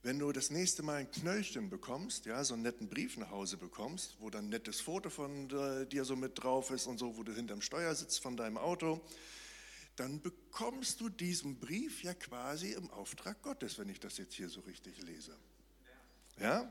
wenn 0.03 0.19
du 0.19 0.33
das 0.33 0.51
nächste 0.51 0.83
Mal 0.83 0.97
ein 0.97 1.11
Knöllchen 1.11 1.69
bekommst, 1.69 2.25
ja, 2.25 2.43
so 2.43 2.55
einen 2.55 2.63
netten 2.63 2.89
Brief 2.89 3.17
nach 3.19 3.31
Hause 3.31 3.59
bekommst, 3.59 4.17
wo 4.19 4.31
dann 4.31 4.47
ein 4.47 4.49
nettes 4.49 4.81
Foto 4.81 5.11
von 5.11 5.51
äh, 5.51 5.87
dir 5.87 6.05
so 6.05 6.17
mit 6.17 6.43
drauf 6.43 6.71
ist 6.71 6.87
und 6.87 6.99
so, 6.99 7.17
wo 7.17 7.23
du 7.23 7.35
hinterm 7.35 7.61
Steuer 7.61 7.95
sitzt 7.95 8.23
von 8.23 8.37
deinem 8.37 8.57
Auto, 8.57 9.01
dann 9.97 10.23
bekommst 10.23 11.01
du 11.01 11.11
diesen 11.11 11.59
Brief 11.59 12.03
ja 12.03 12.15
quasi 12.15 12.73
im 12.73 12.91
Auftrag 12.91 13.43
Gottes, 13.43 13.79
wenn 13.79 13.91
ich 13.91 14.01
das 14.01 14.17
jetzt 14.17 14.35
hier 14.35 14.49
so 14.49 14.61
richtig 14.61 15.03
lese. 15.03 15.37
Ja? 16.39 16.71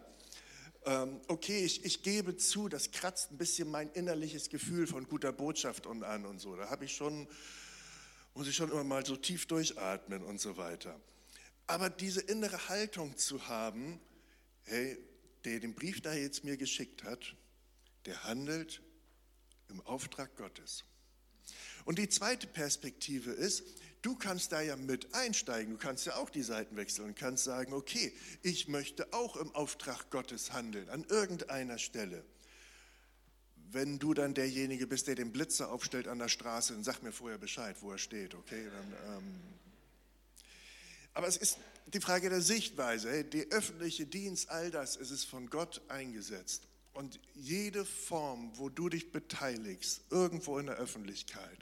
Ähm, 0.85 1.21
okay, 1.27 1.63
ich, 1.63 1.85
ich 1.85 2.01
gebe 2.01 2.35
zu, 2.37 2.67
das 2.67 2.89
kratzt 2.89 3.31
ein 3.31 3.37
bisschen 3.37 3.69
mein 3.69 3.91
innerliches 3.91 4.49
Gefühl 4.49 4.87
von 4.87 5.07
guter 5.07 5.31
Botschaft 5.31 5.85
und 5.85 6.03
an 6.03 6.25
und 6.25 6.39
so. 6.39 6.55
Da 6.55 6.71
habe 6.71 6.85
ich 6.85 6.95
schon, 6.95 7.27
muss 8.33 8.47
ich 8.47 8.55
schon 8.55 8.71
immer 8.71 8.83
mal 8.83 9.05
so 9.05 9.15
tief 9.15 9.45
durchatmen 9.45 10.23
und 10.23 10.41
so 10.41 10.57
weiter. 10.57 10.99
Aber 11.69 11.91
diese 11.91 12.21
innere 12.21 12.67
Haltung 12.67 13.15
zu 13.15 13.47
haben, 13.47 14.01
hey, 14.63 14.97
der 15.45 15.59
den 15.59 15.75
Brief 15.75 16.01
da 16.01 16.15
jetzt 16.15 16.43
mir 16.43 16.57
geschickt 16.57 17.03
hat, 17.03 17.35
der 18.07 18.23
handelt 18.23 18.81
im 19.67 19.79
Auftrag 19.81 20.35
Gottes. 20.35 20.83
Und 21.85 21.99
die 21.99 22.09
zweite 22.09 22.47
Perspektive 22.47 23.29
ist, 23.29 23.63
du 24.01 24.15
kannst 24.15 24.51
da 24.51 24.61
ja 24.61 24.75
mit 24.77 25.13
einsteigen, 25.13 25.73
du 25.73 25.77
kannst 25.79 26.07
ja 26.07 26.15
auch 26.15 26.31
die 26.31 26.41
Seiten 26.41 26.75
wechseln 26.75 27.09
und 27.09 27.15
kannst 27.15 27.43
sagen, 27.43 27.73
okay, 27.73 28.15
ich 28.41 28.67
möchte 28.67 29.13
auch 29.13 29.35
im 29.35 29.53
Auftrag 29.53 30.09
Gottes 30.09 30.51
handeln, 30.51 30.89
an 30.89 31.03
irgendeiner 31.03 31.77
Stelle. 31.77 32.25
Wenn 33.71 33.99
du 33.99 34.15
dann 34.15 34.33
derjenige 34.33 34.87
bist, 34.87 35.05
der 35.05 35.13
den 35.13 35.31
Blitzer 35.31 35.71
aufstellt 35.71 36.07
an 36.07 36.17
der 36.17 36.29
Straße, 36.29 36.73
dann 36.73 36.83
sag 36.83 37.03
mir 37.03 37.11
vorher 37.11 37.37
Bescheid, 37.37 37.75
wo 37.81 37.91
er 37.91 37.99
steht, 37.99 38.33
okay? 38.33 38.65
Dann, 38.71 39.17
ähm, 39.17 39.58
aber 41.13 41.27
es 41.27 41.37
ist 41.37 41.57
die 41.93 41.99
Frage 41.99 42.29
der 42.29 42.41
Sichtweise. 42.41 43.23
Der 43.23 43.47
öffentliche 43.47 44.05
Dienst, 44.05 44.49
all 44.49 44.71
das, 44.71 44.95
es 44.95 45.11
ist 45.11 45.25
von 45.25 45.49
Gott 45.49 45.81
eingesetzt. 45.87 46.63
Und 46.93 47.19
jede 47.35 47.85
Form, 47.85 48.51
wo 48.55 48.69
du 48.69 48.89
dich 48.89 49.11
beteiligst, 49.11 50.01
irgendwo 50.09 50.57
in 50.59 50.67
der 50.67 50.75
Öffentlichkeit, 50.75 51.59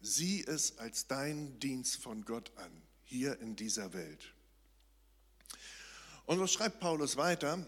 sieh 0.00 0.44
es 0.44 0.78
als 0.78 1.06
deinen 1.06 1.58
Dienst 1.58 1.96
von 1.96 2.24
Gott 2.24 2.52
an, 2.56 2.82
hier 3.04 3.40
in 3.40 3.56
dieser 3.56 3.92
Welt. 3.92 4.34
Und 6.26 6.38
so 6.38 6.46
schreibt 6.46 6.80
Paulus 6.80 7.16
weiter, 7.16 7.66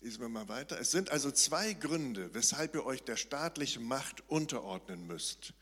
lesen 0.00 0.20
wir 0.20 0.28
mal 0.28 0.48
weiter, 0.48 0.78
es 0.80 0.90
sind 0.90 1.10
also 1.10 1.30
zwei 1.30 1.72
Gründe, 1.72 2.34
weshalb 2.34 2.74
ihr 2.74 2.84
euch 2.84 3.02
der 3.02 3.16
staatlichen 3.16 3.84
Macht 3.84 4.28
unterordnen 4.28 5.06
müsst. 5.06 5.54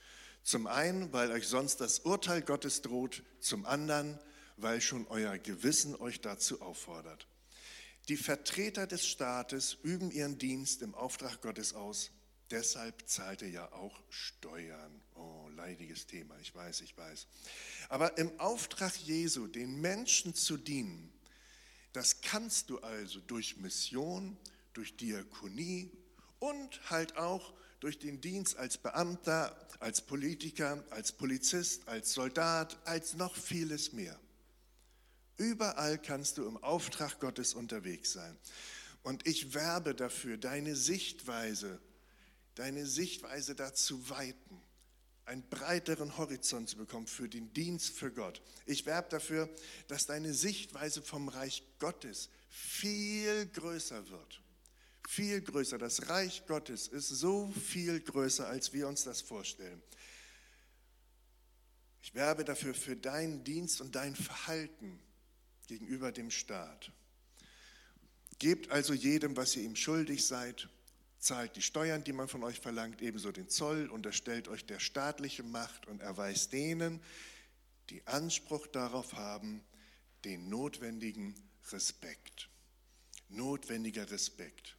Zum 0.43 0.67
einen, 0.67 1.13
weil 1.13 1.31
euch 1.31 1.47
sonst 1.47 1.81
das 1.81 2.01
Urteil 2.01 2.43
Gottes 2.43 2.83
droht, 2.83 3.23
zum 3.41 3.67
anderen, 3.67 4.19
weil 4.57 4.81
schon 4.81 5.07
euer 5.09 5.39
Gewissen 5.39 5.95
euch 5.97 6.21
dazu 6.21 6.61
auffordert. 6.61 7.27
Die 8.09 8.17
Vertreter 8.17 8.87
des 8.87 9.07
Staates 9.07 9.77
üben 9.83 10.11
ihren 10.11 10.39
Dienst 10.39 10.83
im 10.83 10.95
Auftrag 10.95 11.41
Gottes 11.43 11.75
aus. 11.75 12.11
Deshalb 12.51 13.09
zahlt 13.09 13.43
er 13.43 13.49
ja 13.49 13.73
auch 13.73 14.03
Steuern. 14.09 15.01
Oh, 15.15 15.49
leidiges 15.55 16.07
Thema, 16.07 16.37
ich 16.41 16.53
weiß, 16.55 16.81
ich 16.81 16.97
weiß. 16.97 17.29
Aber 17.89 18.19
im 18.19 18.41
Auftrag 18.41 18.97
Jesu, 18.97 19.47
den 19.47 19.81
Menschen 19.81 20.35
zu 20.35 20.57
dienen, 20.57 21.13
das 21.93 22.21
kannst 22.21 22.71
du 22.71 22.79
also 22.81 23.21
durch 23.21 23.57
Mission, 23.59 24.37
durch 24.73 24.97
Diakonie 24.97 25.91
und 26.39 26.91
halt 26.91 27.17
auch 27.17 27.53
durch 27.81 27.99
den 27.99 28.21
Dienst 28.21 28.57
als 28.57 28.79
Beamter, 28.79 29.57
als 29.81 30.03
Politiker, 30.03 30.85
als 30.91 31.13
Polizist, 31.13 31.89
als 31.89 32.13
Soldat, 32.13 32.79
als 32.85 33.15
noch 33.15 33.35
vieles 33.35 33.93
mehr. 33.93 34.19
Überall 35.39 35.99
kannst 35.99 36.37
du 36.37 36.47
im 36.47 36.59
Auftrag 36.59 37.19
Gottes 37.19 37.55
unterwegs 37.55 38.13
sein. 38.13 38.37
Und 39.03 39.27
ich 39.27 39.55
werbe 39.55 39.95
dafür, 39.95 40.37
deine 40.37 40.77
Sichtweise, 40.77 41.81
deine 42.55 42.85
Sichtweise 42.85 43.55
dazu 43.55 44.11
weiten, 44.11 44.61
einen 45.25 45.49
breiteren 45.49 46.19
Horizont 46.19 46.69
zu 46.69 46.77
bekommen 46.77 47.07
für 47.07 47.31
den 47.31 47.53
Dienst 47.55 47.97
für 47.97 48.13
Gott. 48.13 48.43
Ich 48.67 48.85
werbe 48.85 49.09
dafür, 49.09 49.49
dass 49.89 50.05
deine 50.05 50.35
Sichtweise 50.35 51.01
vom 51.01 51.29
Reich 51.29 51.63
Gottes 51.79 52.29
viel 52.51 53.47
größer 53.47 54.11
wird 54.11 54.43
viel 55.11 55.41
größer. 55.41 55.77
Das 55.77 56.09
Reich 56.09 56.47
Gottes 56.47 56.87
ist 56.87 57.09
so 57.09 57.51
viel 57.51 57.99
größer, 58.01 58.47
als 58.47 58.73
wir 58.73 58.87
uns 58.87 59.03
das 59.03 59.21
vorstellen. 59.21 59.83
Ich 62.01 62.15
werbe 62.15 62.45
dafür 62.45 62.75
für 62.75 62.95
deinen 62.95 63.43
Dienst 63.43 63.81
und 63.81 63.97
dein 63.97 64.15
Verhalten 64.15 65.01
gegenüber 65.67 66.13
dem 66.13 66.31
Staat. 66.31 66.93
Gebt 68.39 68.71
also 68.71 68.95
jedem, 68.95 69.37
was 69.37 69.57
ihr 69.57 69.65
ihm 69.65 69.75
schuldig 69.75 70.25
seid, 70.25 70.69
zahlt 71.19 71.57
die 71.57 71.63
Steuern, 71.63 72.05
die 72.05 72.13
man 72.13 72.29
von 72.29 72.45
euch 72.45 72.61
verlangt, 72.61 73.03
ebenso 73.03 73.33
den 73.33 73.49
Zoll, 73.49 73.89
unterstellt 73.89 74.47
euch 74.47 74.65
der 74.65 74.79
staatlichen 74.79 75.51
Macht 75.51 75.89
und 75.89 76.03
erweist 76.03 76.53
denen, 76.53 77.03
die 77.91 78.07
Anspruch 78.07 78.69
darauf 78.69 79.15
haben, 79.15 79.65
den 80.25 80.49
notwendigen 80.49 81.35
Respekt. 81.73 82.49
Notwendiger 83.29 84.09
Respekt. 84.09 84.77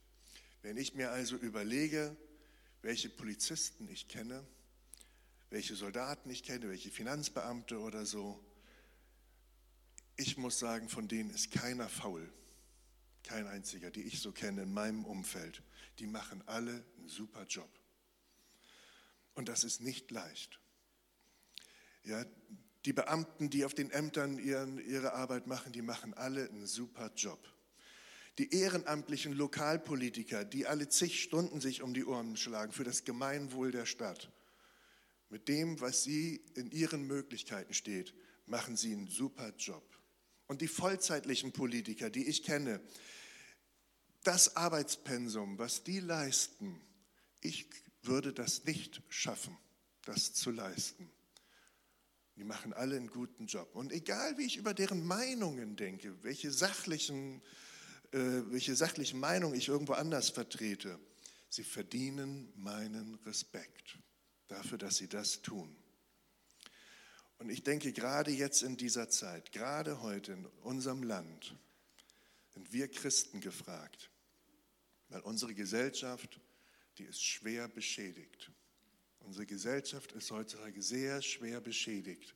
Wenn 0.61 0.77
ich 0.77 0.93
mir 0.93 1.11
also 1.11 1.35
überlege, 1.37 2.15
welche 2.81 3.09
Polizisten 3.09 3.87
ich 3.87 4.07
kenne, 4.07 4.45
welche 5.49 5.75
Soldaten 5.75 6.29
ich 6.29 6.43
kenne, 6.43 6.69
welche 6.69 6.91
Finanzbeamte 6.91 7.79
oder 7.79 8.05
so, 8.05 8.43
ich 10.15 10.37
muss 10.37 10.59
sagen, 10.59 10.87
von 10.87 11.07
denen 11.07 11.31
ist 11.31 11.51
keiner 11.51 11.89
faul. 11.89 12.31
Kein 13.23 13.47
einziger, 13.47 13.91
die 13.91 14.03
ich 14.03 14.19
so 14.19 14.31
kenne 14.31 14.63
in 14.63 14.73
meinem 14.73 15.05
Umfeld. 15.05 15.63
Die 15.99 16.07
machen 16.07 16.43
alle 16.47 16.85
einen 16.97 17.07
super 17.07 17.45
Job. 17.45 17.69
Und 19.33 19.49
das 19.49 19.63
ist 19.63 19.81
nicht 19.81 20.11
leicht. 20.11 20.59
Ja, 22.03 22.25
die 22.85 22.93
Beamten, 22.93 23.49
die 23.49 23.65
auf 23.65 23.73
den 23.73 23.91
Ämtern 23.91 24.37
ihren, 24.37 24.79
ihre 24.79 25.13
Arbeit 25.13 25.47
machen, 25.47 25.71
die 25.71 25.81
machen 25.81 26.13
alle 26.13 26.49
einen 26.49 26.65
super 26.65 27.11
Job 27.15 27.39
die 28.37 28.53
ehrenamtlichen 28.53 29.33
Lokalpolitiker, 29.33 30.45
die 30.45 30.65
alle 30.65 30.89
zig 30.89 31.21
Stunden 31.21 31.59
sich 31.59 31.81
um 31.81 31.93
die 31.93 32.05
Ohren 32.05 32.37
schlagen 32.37 32.71
für 32.71 32.83
das 32.83 33.03
Gemeinwohl 33.03 33.71
der 33.71 33.85
Stadt. 33.85 34.31
Mit 35.29 35.47
dem, 35.47 35.79
was 35.79 36.03
sie 36.03 36.43
in 36.55 36.71
ihren 36.71 37.07
Möglichkeiten 37.07 37.73
steht, 37.73 38.13
machen 38.45 38.75
sie 38.75 38.93
einen 38.93 39.07
super 39.07 39.53
Job. 39.57 39.83
Und 40.47 40.61
die 40.61 40.67
vollzeitlichen 40.67 41.53
Politiker, 41.53 42.09
die 42.09 42.27
ich 42.27 42.43
kenne, 42.43 42.81
das 44.23 44.55
Arbeitspensum, 44.55 45.57
was 45.57 45.83
die 45.83 45.99
leisten, 45.99 46.81
ich 47.41 47.69
würde 48.03 48.33
das 48.33 48.65
nicht 48.65 49.01
schaffen, 49.07 49.57
das 50.05 50.33
zu 50.33 50.51
leisten. 50.51 51.09
Die 52.35 52.43
machen 52.43 52.73
alle 52.73 52.95
einen 52.95 53.07
guten 53.07 53.45
Job. 53.45 53.75
Und 53.75 53.91
egal, 53.91 54.37
wie 54.37 54.45
ich 54.45 54.57
über 54.57 54.73
deren 54.73 55.05
Meinungen 55.05 55.75
denke, 55.75 56.23
welche 56.23 56.51
sachlichen, 56.51 57.41
welche 58.11 58.75
sachlichen 58.75 59.19
Meinungen 59.19 59.55
ich 59.55 59.69
irgendwo 59.69 59.93
anders 59.93 60.29
vertrete, 60.29 60.99
sie 61.49 61.63
verdienen 61.63 62.51
meinen 62.55 63.15
Respekt 63.25 63.97
dafür, 64.47 64.77
dass 64.77 64.97
sie 64.97 65.07
das 65.07 65.41
tun. 65.41 65.75
Und 67.39 67.49
ich 67.49 67.63
denke, 67.63 67.91
gerade 67.93 68.31
jetzt 68.31 68.61
in 68.61 68.77
dieser 68.77 69.09
Zeit, 69.09 69.51
gerade 69.51 70.01
heute 70.01 70.33
in 70.33 70.45
unserem 70.61 71.03
Land, 71.03 71.55
sind 72.53 72.71
wir 72.73 72.87
Christen 72.89 73.41
gefragt, 73.41 74.11
weil 75.09 75.21
unsere 75.21 75.55
Gesellschaft, 75.55 76.39
die 76.97 77.05
ist 77.05 77.23
schwer 77.23 77.67
beschädigt. 77.67 78.51
Unsere 79.19 79.45
Gesellschaft 79.45 80.11
ist 80.11 80.31
heutzutage 80.31 80.81
sehr 80.81 81.21
schwer 81.21 81.61
beschädigt, 81.61 82.35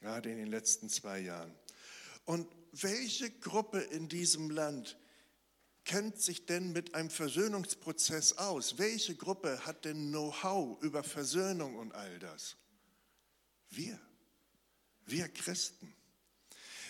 gerade 0.00 0.30
in 0.30 0.38
den 0.38 0.46
letzten 0.46 0.88
zwei 0.88 1.20
Jahren. 1.20 1.54
Und 2.24 2.48
welche 2.72 3.30
Gruppe 3.30 3.80
in 3.80 4.08
diesem 4.08 4.50
Land 4.50 4.96
kennt 5.84 6.20
sich 6.20 6.46
denn 6.46 6.72
mit 6.72 6.94
einem 6.94 7.10
Versöhnungsprozess 7.10 8.38
aus? 8.38 8.78
Welche 8.78 9.14
Gruppe 9.14 9.64
hat 9.66 9.84
denn 9.84 10.10
Know-how 10.10 10.80
über 10.82 11.02
Versöhnung 11.02 11.76
und 11.76 11.94
all 11.94 12.18
das? 12.18 12.56
Wir, 13.70 13.98
wir 15.06 15.28
Christen. 15.28 15.94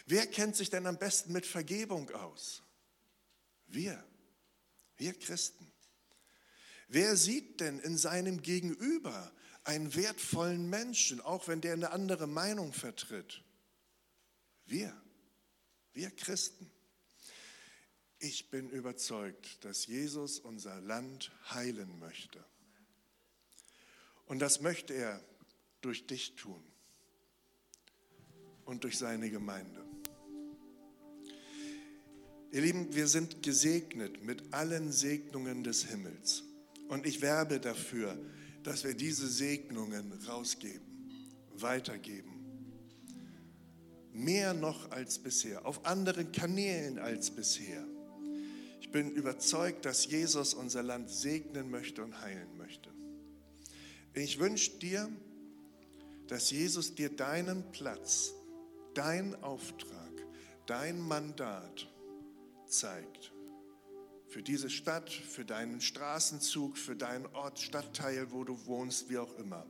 Wer 0.06 0.26
kennt 0.26 0.56
sich 0.56 0.70
denn 0.70 0.86
am 0.86 0.98
besten 0.98 1.32
mit 1.32 1.46
Vergebung 1.46 2.10
aus? 2.10 2.62
Wir, 3.66 4.02
wir 4.96 5.18
Christen. 5.18 5.70
Wer 6.88 7.16
sieht 7.16 7.60
denn 7.60 7.78
in 7.78 7.96
seinem 7.96 8.42
Gegenüber 8.42 9.32
einen 9.62 9.94
wertvollen 9.94 10.68
Menschen, 10.68 11.20
auch 11.20 11.46
wenn 11.46 11.60
der 11.60 11.74
eine 11.74 11.92
andere 11.92 12.26
Meinung 12.26 12.72
vertritt? 12.72 13.44
Wir, 14.66 14.92
wir 15.92 16.10
Christen. 16.10 16.70
Ich 18.22 18.50
bin 18.50 18.68
überzeugt, 18.68 19.64
dass 19.64 19.86
Jesus 19.86 20.40
unser 20.40 20.78
Land 20.82 21.32
heilen 21.48 21.98
möchte. 21.98 22.44
Und 24.26 24.40
das 24.40 24.60
möchte 24.60 24.92
er 24.92 25.24
durch 25.80 26.06
dich 26.06 26.34
tun 26.36 26.62
und 28.66 28.84
durch 28.84 28.98
seine 28.98 29.30
Gemeinde. 29.30 29.82
Ihr 32.52 32.60
Lieben, 32.60 32.94
wir 32.94 33.08
sind 33.08 33.42
gesegnet 33.42 34.22
mit 34.22 34.52
allen 34.52 34.92
Segnungen 34.92 35.64
des 35.64 35.86
Himmels. 35.86 36.44
Und 36.88 37.06
ich 37.06 37.22
werbe 37.22 37.58
dafür, 37.58 38.18
dass 38.64 38.84
wir 38.84 38.92
diese 38.92 39.28
Segnungen 39.28 40.12
rausgeben, 40.26 41.22
weitergeben. 41.54 42.36
Mehr 44.12 44.52
noch 44.52 44.90
als 44.90 45.18
bisher, 45.18 45.64
auf 45.64 45.86
anderen 45.86 46.32
Kanälen 46.32 46.98
als 46.98 47.30
bisher. 47.30 47.86
Ich 48.90 48.92
bin 48.92 49.12
überzeugt, 49.12 49.84
dass 49.84 50.04
Jesus 50.06 50.52
unser 50.52 50.82
Land 50.82 51.10
segnen 51.10 51.70
möchte 51.70 52.02
und 52.02 52.22
heilen 52.22 52.56
möchte. 52.56 52.90
Ich 54.14 54.40
wünsche 54.40 54.78
dir, 54.78 55.08
dass 56.26 56.50
Jesus 56.50 56.96
dir 56.96 57.08
deinen 57.08 57.70
Platz, 57.70 58.32
dein 58.94 59.40
Auftrag, 59.44 60.10
dein 60.66 60.98
Mandat 60.98 61.88
zeigt 62.66 63.32
für 64.26 64.42
diese 64.42 64.68
Stadt, 64.68 65.08
für 65.08 65.44
deinen 65.44 65.80
Straßenzug, 65.80 66.76
für 66.76 66.96
deinen 66.96 67.26
Ort, 67.26 67.60
Stadtteil, 67.60 68.32
wo 68.32 68.42
du 68.42 68.66
wohnst, 68.66 69.08
wie 69.08 69.18
auch 69.18 69.38
immer. 69.38 69.64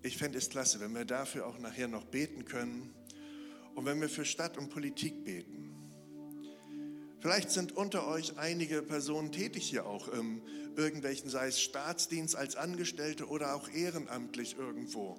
Ich 0.00 0.16
fände 0.16 0.38
es 0.38 0.48
klasse, 0.48 0.80
wenn 0.80 0.94
wir 0.94 1.04
dafür 1.04 1.46
auch 1.46 1.58
nachher 1.58 1.88
noch 1.88 2.06
beten 2.06 2.46
können 2.46 2.94
und 3.74 3.84
wenn 3.84 4.00
wir 4.00 4.08
für 4.08 4.24
Stadt 4.24 4.56
und 4.56 4.70
Politik 4.70 5.22
beten. 5.26 5.77
Vielleicht 7.20 7.50
sind 7.50 7.76
unter 7.76 8.06
euch 8.06 8.38
einige 8.38 8.82
Personen 8.82 9.32
tätig 9.32 9.68
hier 9.68 9.86
auch 9.86 10.08
im 10.08 10.42
irgendwelchen, 10.76 11.28
sei 11.28 11.48
es 11.48 11.60
Staatsdienst 11.60 12.36
als 12.36 12.54
Angestellte 12.54 13.26
oder 13.26 13.54
auch 13.54 13.68
ehrenamtlich 13.68 14.56
irgendwo. 14.56 15.18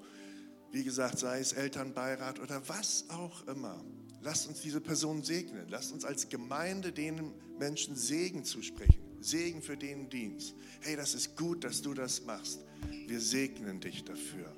Wie 0.72 0.84
gesagt, 0.84 1.20
sei 1.20 1.40
es 1.40 1.52
Elternbeirat 1.52 2.40
oder 2.40 2.62
was 2.68 3.06
auch 3.10 3.46
immer. 3.48 3.84
Lasst 4.22 4.48
uns 4.48 4.62
diese 4.62 4.80
Person 4.80 5.24
segnen. 5.24 5.68
Lasst 5.70 5.92
uns 5.92 6.06
als 6.06 6.30
Gemeinde 6.30 6.92
denen 6.92 7.34
Menschen 7.58 7.96
Segen 7.96 8.46
zusprechen. 8.46 9.00
Segen 9.22 9.62
für 9.62 9.76
den 9.76 10.10
Dienst. 10.10 10.56
Hey, 10.82 10.96
das 10.96 11.14
ist 11.14 11.36
gut, 11.36 11.64
dass 11.64 11.82
du 11.82 11.94
das 11.94 12.24
machst. 12.24 12.64
Wir 13.08 13.20
segnen 13.20 13.82
dich 13.82 14.06
dafür. 14.06 14.54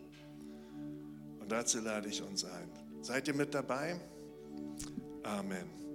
Und 1.39 1.51
dazu 1.51 1.79
lade 1.79 2.09
ich 2.09 2.21
uns 2.21 2.45
ein. 2.45 2.69
Seid 3.01 3.27
ihr 3.27 3.33
mit 3.33 3.53
dabei? 3.53 3.99
Amen. 5.23 5.90